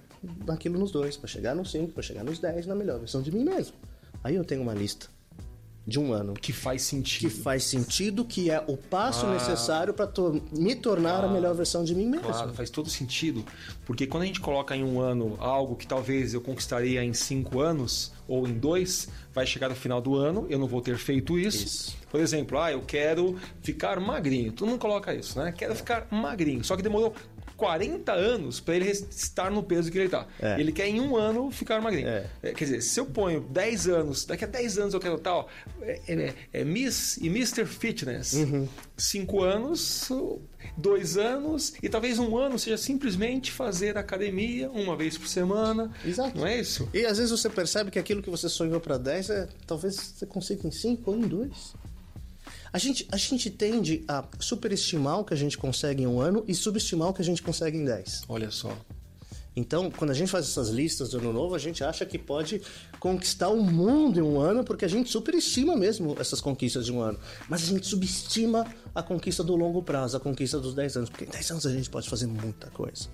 naquilo 0.44 0.76
nos 0.76 0.90
dois, 0.90 1.16
para 1.16 1.28
chegar 1.28 1.54
nos 1.54 1.70
5, 1.70 1.92
para 1.92 2.02
chegar 2.02 2.24
nos 2.24 2.40
10, 2.40 2.66
na 2.66 2.74
melhor 2.74 2.98
versão 2.98 3.22
de 3.22 3.30
mim 3.30 3.44
mesmo. 3.44 3.76
Aí 4.24 4.34
eu 4.34 4.44
tenho 4.44 4.62
uma 4.62 4.74
lista 4.74 5.06
de 5.86 5.98
um 6.00 6.12
ano 6.12 6.32
Que 6.34 6.52
faz 6.52 6.82
que 6.82 6.88
sentido. 6.88 7.30
faz 7.42 7.64
sentido, 7.64 8.24
que 8.24 8.50
é 8.50 8.62
o 8.66 8.76
passo 8.76 9.26
Ah. 9.26 9.34
necessário 9.34 9.92
para 9.92 10.10
me 10.52 10.74
tornar 10.74 11.22
a 11.24 11.28
melhor 11.28 11.54
versão 11.54 11.84
de 11.84 11.94
mim 11.94 12.06
mesmo. 12.06 12.26
Claro, 12.28 12.54
faz 12.54 12.70
todo 12.70 12.88
sentido. 12.88 13.44
Porque 13.84 14.06
quando 14.06 14.22
a 14.22 14.26
gente 14.26 14.40
coloca 14.40 14.74
em 14.74 14.82
um 14.82 14.98
ano 15.00 15.36
algo 15.38 15.76
que 15.76 15.86
talvez 15.86 16.32
eu 16.32 16.40
conquistaria 16.40 17.04
em 17.04 17.12
cinco 17.12 17.60
anos 17.60 18.12
ou 18.26 18.48
em 18.48 18.54
dois, 18.54 19.08
vai 19.34 19.46
chegar 19.46 19.68
no 19.68 19.74
final 19.74 20.00
do 20.00 20.14
ano, 20.16 20.46
eu 20.48 20.58
não 20.58 20.66
vou 20.66 20.80
ter 20.80 20.96
feito 20.96 21.38
isso. 21.38 21.64
Isso. 21.66 21.96
Por 22.10 22.20
exemplo, 22.20 22.58
ah, 22.58 22.72
eu 22.72 22.80
quero 22.80 23.36
ficar 23.60 24.00
magrinho. 24.00 24.52
Todo 24.52 24.68
mundo 24.68 24.78
coloca 24.78 25.12
isso, 25.14 25.38
né? 25.38 25.52
Quero 25.52 25.74
ficar 25.74 26.06
magrinho. 26.10 26.64
Só 26.64 26.76
que 26.76 26.82
demorou 26.82 27.12
40 27.56 28.12
anos 28.12 28.60
para 28.60 28.76
ele 28.76 28.90
estar 28.90 29.50
no 29.50 29.62
peso 29.62 29.90
que 29.90 29.98
ele 29.98 30.06
está. 30.06 30.26
É. 30.40 30.58
Ele 30.60 30.72
quer 30.72 30.88
em 30.88 31.00
um 31.00 31.16
ano 31.16 31.50
ficar 31.50 31.80
magrinho. 31.80 32.08
É. 32.08 32.26
É, 32.42 32.52
Quer 32.52 32.64
dizer, 32.64 32.82
se 32.82 32.98
eu 32.98 33.06
ponho 33.06 33.40
10 33.40 33.88
anos, 33.88 34.24
daqui 34.24 34.44
a 34.44 34.48
10 34.48 34.78
anos 34.78 34.94
eu 34.94 35.00
quero 35.00 35.18
tal, 35.18 35.48
é, 35.82 36.00
é- 36.08 36.34
é 36.52 36.64
Miss 36.64 37.16
e 37.18 37.26
Mr. 37.28 37.64
Fitness. 37.66 38.32
Uhum. 38.34 38.68
5 38.96 39.42
anos, 39.42 40.08
2 40.76 41.16
anos 41.16 41.74
e 41.82 41.88
talvez 41.88 42.18
um 42.18 42.36
ano 42.36 42.58
seja 42.58 42.76
simplesmente 42.76 43.50
fazer 43.52 43.96
academia 43.98 44.70
uma 44.70 44.96
vez 44.96 45.16
por 45.18 45.28
semana. 45.28 45.90
Exato. 46.04 46.36
Não 46.38 46.46
é 46.46 46.58
isso? 46.60 46.88
E 46.94 47.04
às 47.04 47.18
vezes 47.18 47.30
você 47.30 47.50
percebe 47.50 47.90
que 47.90 47.98
aquilo 47.98 48.22
que 48.22 48.30
você 48.30 48.48
sonhou 48.48 48.80
para 48.80 48.96
10, 48.98 49.30
é, 49.30 49.48
talvez 49.66 49.94
você 49.94 50.26
consiga 50.26 50.66
em 50.66 50.70
5 50.70 51.10
ou 51.10 51.16
em 51.16 51.22
2. 51.22 51.74
A 52.74 52.78
gente, 52.78 53.06
a 53.12 53.16
gente 53.16 53.50
tende 53.50 54.04
a 54.08 54.24
superestimar 54.40 55.20
o 55.20 55.24
que 55.24 55.32
a 55.32 55.36
gente 55.36 55.56
consegue 55.56 56.02
em 56.02 56.08
um 56.08 56.20
ano 56.20 56.42
e 56.48 56.52
subestimar 56.56 57.10
o 57.10 57.14
que 57.14 57.22
a 57.22 57.24
gente 57.24 57.40
consegue 57.40 57.78
em 57.78 57.84
10. 57.84 58.24
Olha 58.28 58.50
só. 58.50 58.76
Então, 59.54 59.92
quando 59.92 60.10
a 60.10 60.14
gente 60.14 60.28
faz 60.28 60.46
essas 60.46 60.70
listas 60.70 61.10
do 61.10 61.18
ano 61.18 61.32
novo, 61.32 61.54
a 61.54 61.58
gente 61.60 61.84
acha 61.84 62.04
que 62.04 62.18
pode 62.18 62.60
conquistar 62.98 63.48
o 63.48 63.62
mundo 63.62 64.18
em 64.18 64.22
um 64.22 64.40
ano, 64.40 64.64
porque 64.64 64.84
a 64.84 64.88
gente 64.88 65.08
superestima 65.08 65.76
mesmo 65.76 66.16
essas 66.18 66.40
conquistas 66.40 66.84
de 66.84 66.90
um 66.90 67.00
ano. 67.00 67.16
Mas 67.48 67.62
a 67.62 67.66
gente 67.66 67.86
subestima 67.86 68.66
a 68.92 69.04
conquista 69.04 69.44
do 69.44 69.54
longo 69.54 69.80
prazo, 69.80 70.16
a 70.16 70.20
conquista 70.20 70.58
dos 70.58 70.74
10 70.74 70.96
anos. 70.96 71.10
Porque 71.10 71.26
em 71.26 71.30
10 71.30 71.50
anos 71.52 71.66
a 71.66 71.70
gente 71.70 71.88
pode 71.88 72.10
fazer 72.10 72.26
muita 72.26 72.70
coisa. 72.70 73.08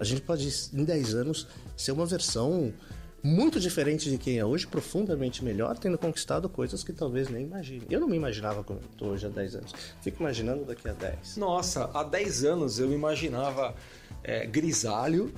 A 0.00 0.04
gente 0.04 0.22
pode, 0.22 0.52
em 0.72 0.82
10 0.82 1.14
anos, 1.14 1.46
ser 1.76 1.92
uma 1.92 2.06
versão 2.06 2.74
muito 3.22 3.60
diferente 3.60 4.10
de 4.10 4.18
quem 4.18 4.38
é 4.38 4.44
hoje, 4.44 4.66
profundamente 4.66 5.44
melhor, 5.44 5.78
tendo 5.78 5.98
conquistado 5.98 6.48
coisas 6.48 6.82
que 6.82 6.92
talvez 6.92 7.28
nem 7.28 7.44
imagine. 7.44 7.86
Eu 7.90 8.00
não 8.00 8.08
me 8.08 8.16
imaginava 8.16 8.64
como 8.64 8.80
tô 8.96 9.06
hoje 9.06 9.26
há 9.26 9.28
10 9.28 9.54
anos. 9.56 9.74
Fico 10.00 10.22
imaginando 10.22 10.64
daqui 10.64 10.88
a 10.88 10.92
10. 10.92 11.36
Nossa, 11.36 11.90
há 11.92 12.02
10 12.02 12.44
anos 12.44 12.78
eu 12.78 12.92
imaginava 12.92 13.74
é, 14.22 14.46
grisalho, 14.46 15.32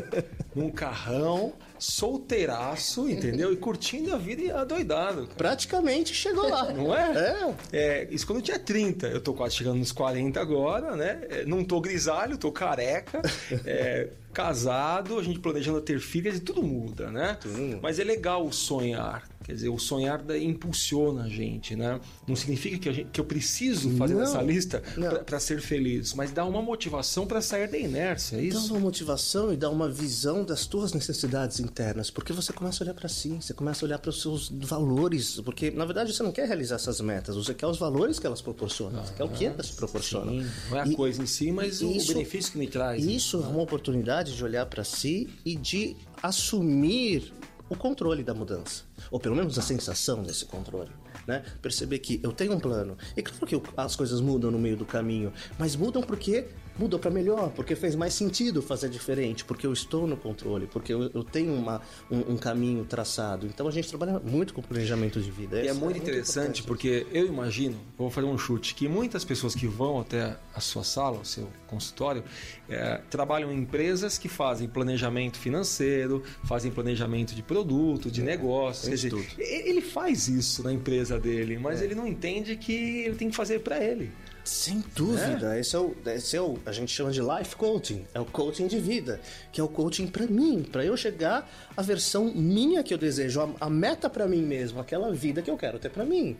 num 0.54 0.70
carrão, 0.70 1.52
solteiraço, 1.78 3.08
entendeu? 3.08 3.52
E 3.52 3.56
curtindo 3.56 4.14
a 4.14 4.18
vida 4.18 4.42
e 4.42 4.50
adoidado. 4.50 5.28
Praticamente 5.36 6.14
chegou 6.14 6.48
lá. 6.48 6.72
Não 6.72 6.94
é? 6.94 7.12
É. 7.12 7.54
É, 7.72 8.08
isso 8.10 8.26
quando 8.26 8.38
eu 8.38 8.42
tinha 8.44 8.58
30. 8.58 9.08
Eu 9.08 9.20
tô 9.20 9.34
quase 9.34 9.56
chegando 9.56 9.78
nos 9.78 9.92
40 9.92 10.40
agora, 10.40 10.96
né? 10.96 11.26
É, 11.28 11.44
Não 11.44 11.64
tô 11.64 11.80
grisalho, 11.80 12.38
tô 12.38 12.50
careca. 12.50 13.20
é, 13.64 14.08
casado, 14.34 15.18
a 15.18 15.22
gente 15.22 15.38
planejando 15.38 15.80
ter 15.80 15.98
filhas 16.00 16.36
e 16.36 16.40
tudo 16.40 16.62
muda, 16.62 17.10
né? 17.10 17.38
Tudo. 17.40 17.78
Mas 17.82 17.98
é 17.98 18.04
legal 18.04 18.46
o 18.46 18.52
sonhar. 18.52 19.26
Quer 19.44 19.52
dizer, 19.52 19.68
o 19.68 19.78
sonhar 19.78 20.22
da- 20.22 20.38
impulsiona 20.38 21.24
a 21.24 21.28
gente, 21.28 21.76
né? 21.76 22.00
Não 22.26 22.34
significa 22.34 22.78
que, 22.78 22.90
gente- 22.94 23.10
que 23.10 23.20
eu 23.20 23.26
preciso 23.26 23.90
fazer 23.98 24.14
Não, 24.14 24.22
essa 24.22 24.40
lista 24.40 24.82
para 25.26 25.38
ser 25.38 25.60
feliz, 25.60 26.14
mas 26.14 26.32
dá 26.32 26.46
uma 26.46 26.62
motivação 26.62 27.26
para 27.26 27.42
sair 27.42 27.68
da 27.68 27.76
inércia, 27.78 28.36
é 28.36 28.38
Dá 28.38 28.44
isso? 28.46 28.72
uma 28.72 28.80
motivação 28.80 29.52
e 29.52 29.56
dá 29.56 29.68
uma 29.68 29.86
visão 29.86 30.42
das 30.44 30.64
tuas 30.64 30.94
necessidades 30.94 31.60
internas, 31.60 32.10
porque 32.10 32.32
você 32.32 32.54
começa 32.54 32.82
a 32.82 32.84
olhar 32.86 32.94
pra 32.94 33.06
si, 33.06 33.36
você 33.38 33.52
começa 33.52 33.84
a 33.84 33.86
olhar 33.86 33.98
para 33.98 34.08
os 34.08 34.22
seus 34.22 34.48
valores, 34.50 35.38
porque 35.44 35.70
na 35.70 35.84
verdade 35.84 36.14
você 36.14 36.22
não 36.22 36.32
quer 36.32 36.46
realizar 36.46 36.76
essas 36.76 36.98
metas, 37.02 37.36
você 37.36 37.52
quer 37.52 37.66
os 37.66 37.76
valores 37.78 38.18
que 38.18 38.26
elas 38.26 38.40
proporcionam, 38.40 39.04
você 39.04 39.12
quer 39.12 39.24
o 39.24 39.28
que 39.28 39.44
elas 39.44 39.70
proporcionam. 39.70 40.42
Sim, 40.42 40.50
não 40.70 40.78
é 40.78 40.80
a 40.80 40.86
E- 40.86 40.96
coisa 40.96 41.22
em 41.22 41.26
si, 41.26 41.52
mas 41.52 41.82
o 41.82 41.90
isso- 41.90 42.14
benefício 42.14 42.50
que 42.52 42.58
me 42.58 42.66
traz. 42.66 43.04
né? 43.04 43.12
Isso 43.12 43.36
é 43.36 43.46
uma 43.46 43.60
oportunidade 43.60 44.23
de 44.32 44.44
olhar 44.44 44.66
para 44.66 44.84
si 44.84 45.28
e 45.44 45.56
de 45.56 45.96
assumir 46.22 47.32
o 47.68 47.76
controle 47.76 48.22
da 48.22 48.34
mudança, 48.34 48.84
ou 49.10 49.18
pelo 49.18 49.34
menos 49.34 49.58
a 49.58 49.62
sensação 49.62 50.22
desse 50.22 50.44
controle. 50.44 50.90
Né? 51.26 51.42
Perceber 51.62 51.98
que 51.98 52.20
eu 52.22 52.32
tenho 52.32 52.52
um 52.52 52.60
plano. 52.60 52.96
E 53.16 53.22
claro 53.22 53.46
que 53.46 53.60
as 53.76 53.96
coisas 53.96 54.20
mudam 54.20 54.50
no 54.50 54.58
meio 54.58 54.76
do 54.76 54.84
caminho, 54.84 55.32
mas 55.58 55.74
mudam 55.74 56.02
porque 56.02 56.46
mudou 56.78 56.98
para 56.98 57.10
melhor, 57.10 57.50
porque 57.50 57.74
fez 57.74 57.94
mais 57.94 58.14
sentido 58.14 58.60
fazer 58.60 58.88
diferente, 58.88 59.44
porque 59.44 59.66
eu 59.66 59.72
estou 59.72 60.06
no 60.06 60.16
controle, 60.16 60.66
porque 60.66 60.92
eu, 60.92 61.10
eu 61.14 61.22
tenho 61.22 61.54
uma, 61.54 61.80
um, 62.10 62.32
um 62.32 62.36
caminho 62.36 62.84
traçado. 62.84 63.46
Então 63.46 63.68
a 63.68 63.70
gente 63.70 63.88
trabalha 63.88 64.18
muito 64.18 64.54
com 64.54 64.62
planejamento 64.62 65.20
de 65.20 65.30
vida. 65.30 65.58
E 65.58 65.66
é 65.66 65.70
Essa 65.70 65.80
muito 65.80 65.98
interessante 65.98 66.62
porque 66.62 67.06
eu 67.12 67.26
imagino, 67.26 67.76
vou 67.96 68.10
fazer 68.10 68.26
um 68.26 68.38
chute, 68.38 68.74
que 68.74 68.88
muitas 68.88 69.24
pessoas 69.24 69.54
que 69.54 69.66
vão 69.66 70.00
até 70.00 70.36
a 70.54 70.60
sua 70.60 70.84
sala, 70.84 71.20
o 71.20 71.24
seu 71.24 71.48
consultório, 71.66 72.24
é, 72.68 73.00
trabalham 73.10 73.52
em 73.52 73.58
empresas 73.58 74.18
que 74.18 74.28
fazem 74.28 74.68
planejamento 74.68 75.38
financeiro, 75.38 76.22
fazem 76.44 76.70
planejamento 76.70 77.34
de 77.34 77.42
produto, 77.42 78.10
de 78.10 78.22
negócios. 78.22 78.84
Quer 78.84 79.08
tem 79.08 79.10
dizer, 79.10 79.10
tudo. 79.10 79.42
ele 79.42 79.80
faz 79.80 80.28
isso 80.28 80.62
na 80.62 80.72
empresa 80.72 81.18
dele, 81.18 81.58
mas 81.58 81.82
ele 81.82 81.94
não 81.94 82.06
entende 82.06 82.56
que 82.56 82.72
ele 82.72 83.14
tem 83.16 83.30
que 83.30 83.36
fazer 83.36 83.60
para 83.60 83.82
ele. 83.82 84.10
Sem 84.44 84.84
dúvida, 84.94 85.58
esse, 85.58 85.74
é 85.74 85.78
o, 85.78 85.96
esse 86.04 86.36
é 86.36 86.40
o. 86.40 86.58
A 86.66 86.72
gente 86.72 86.92
chama 86.92 87.10
de 87.10 87.22
life 87.22 87.56
coaching. 87.56 88.06
É 88.12 88.20
o 88.20 88.26
coaching 88.26 88.66
de 88.66 88.78
vida. 88.78 89.18
Que 89.50 89.58
é 89.58 89.64
o 89.64 89.68
coaching 89.68 90.06
pra 90.06 90.26
mim. 90.26 90.62
Pra 90.62 90.84
eu 90.84 90.94
chegar 90.98 91.50
à 91.74 91.80
versão 91.80 92.26
minha 92.26 92.82
que 92.82 92.92
eu 92.92 92.98
desejo. 92.98 93.40
A, 93.40 93.66
a 93.66 93.70
meta 93.70 94.10
pra 94.10 94.28
mim 94.28 94.42
mesmo. 94.42 94.78
Aquela 94.78 95.10
vida 95.14 95.40
que 95.40 95.50
eu 95.50 95.56
quero 95.56 95.78
ter 95.78 95.88
pra 95.88 96.04
mim. 96.04 96.36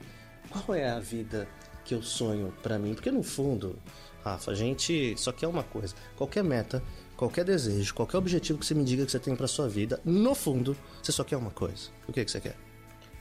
Qual 0.50 0.76
é 0.76 0.90
a 0.90 1.00
vida 1.00 1.48
que 1.82 1.94
eu 1.94 2.02
sonho 2.02 2.52
pra 2.62 2.78
mim? 2.78 2.92
Porque 2.92 3.10
no 3.10 3.22
fundo, 3.22 3.78
Rafa, 4.22 4.50
a 4.50 4.54
gente 4.54 5.14
só 5.16 5.32
quer 5.32 5.46
uma 5.46 5.62
coisa. 5.62 5.94
Qualquer 6.14 6.44
meta, 6.44 6.82
qualquer 7.16 7.44
desejo, 7.44 7.94
qualquer 7.94 8.18
objetivo 8.18 8.58
que 8.58 8.66
você 8.66 8.74
me 8.74 8.84
diga 8.84 9.06
que 9.06 9.12
você 9.12 9.18
tem 9.18 9.34
pra 9.34 9.46
sua 9.46 9.66
vida, 9.66 9.98
no 10.04 10.34
fundo, 10.34 10.76
você 11.02 11.10
só 11.10 11.24
quer 11.24 11.38
uma 11.38 11.50
coisa. 11.50 11.88
O 12.06 12.12
que, 12.12 12.22
que 12.22 12.30
você 12.30 12.40
quer? 12.40 12.56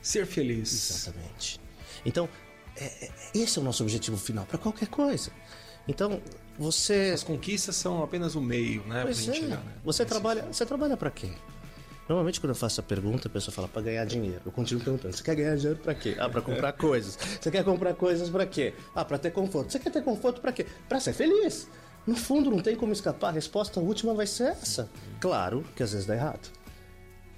Ser 0.02 0.26
feliz. 0.26 0.74
Exatamente. 0.74 1.60
Então, 2.06 2.28
é- 2.78 3.06
é- 3.06 3.12
esse 3.34 3.58
é 3.58 3.62
o 3.62 3.66
nosso 3.66 3.84
objetivo 3.84 4.18
final 4.18 4.46
para 4.46 4.58
qualquer 4.58 4.88
coisa. 4.88 5.32
Então, 5.88 6.22
você. 6.58 7.12
As 7.14 7.24
conquistas 7.24 7.76
são 7.76 8.04
apenas 8.04 8.36
o 8.36 8.42
meio, 8.42 8.84
né? 8.86 9.04
Pois 9.04 9.28
é. 9.28 9.34
chegar, 9.34 9.58
né? 9.58 9.74
Você 9.84 10.06
trabalha, 10.06 10.44
você 10.44 10.66
trabalha 10.66 10.96
para 10.96 11.12
quê? 11.12 11.30
Normalmente 12.08 12.40
quando 12.42 12.50
eu 12.50 12.56
faço 12.56 12.76
essa 12.76 12.84
pergunta, 12.84 13.28
a 13.28 13.32
pessoa 13.32 13.54
fala 13.54 13.68
para 13.68 13.82
ganhar 13.82 14.06
dinheiro. 14.06 14.42
Eu 14.46 14.52
continuo 14.52 14.84
perguntando: 14.84 15.16
você 15.16 15.24
quer 15.24 15.36
ganhar 15.36 15.56
dinheiro 15.56 15.80
para 15.80 15.96
quê? 15.96 16.16
Ah, 16.20 16.30
para 16.30 16.42
comprar 16.42 16.74
coisas. 16.74 17.18
Você 17.42 17.50
quer 17.50 17.64
comprar 17.64 17.94
coisas 17.94 18.30
para 18.30 18.46
quê? 18.46 18.74
Ah, 18.94 19.06
para 19.06 19.18
ter 19.18 19.32
conforto. 19.32 19.72
Você 19.72 19.80
quer 19.80 19.90
ter 19.92 20.04
conforto 20.04 20.42
para 20.42 20.52
quê? 20.52 20.66
Para 20.88 21.00
ser 21.00 21.14
feliz. 21.14 21.68
No 22.06 22.16
fundo, 22.16 22.52
não 22.52 22.60
tem 22.60 22.76
como 22.76 22.92
escapar. 22.92 23.30
A 23.30 23.32
resposta 23.32 23.80
última 23.80 24.14
vai 24.14 24.28
ser 24.28 24.50
essa. 24.50 24.90
Claro 25.22 25.64
que 25.76 25.82
às 25.82 25.94
vezes 25.94 26.06
dá 26.06 26.14
errado. 26.16 26.52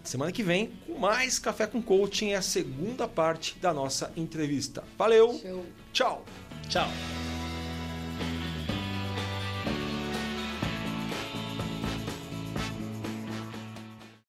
semana 0.03 0.31
que 0.31 0.43
vem 0.43 0.71
com 0.85 0.97
mais 0.97 1.39
Café 1.39 1.67
com 1.67 1.81
Coaching, 1.81 2.31
é 2.31 2.37
a 2.37 2.41
segunda 2.41 3.07
parte 3.07 3.57
da 3.59 3.73
nossa 3.73 4.11
entrevista. 4.15 4.83
Valeu, 4.97 5.39
Show. 5.39 5.65
tchau! 5.93 6.25
Tchau. 6.69 7.40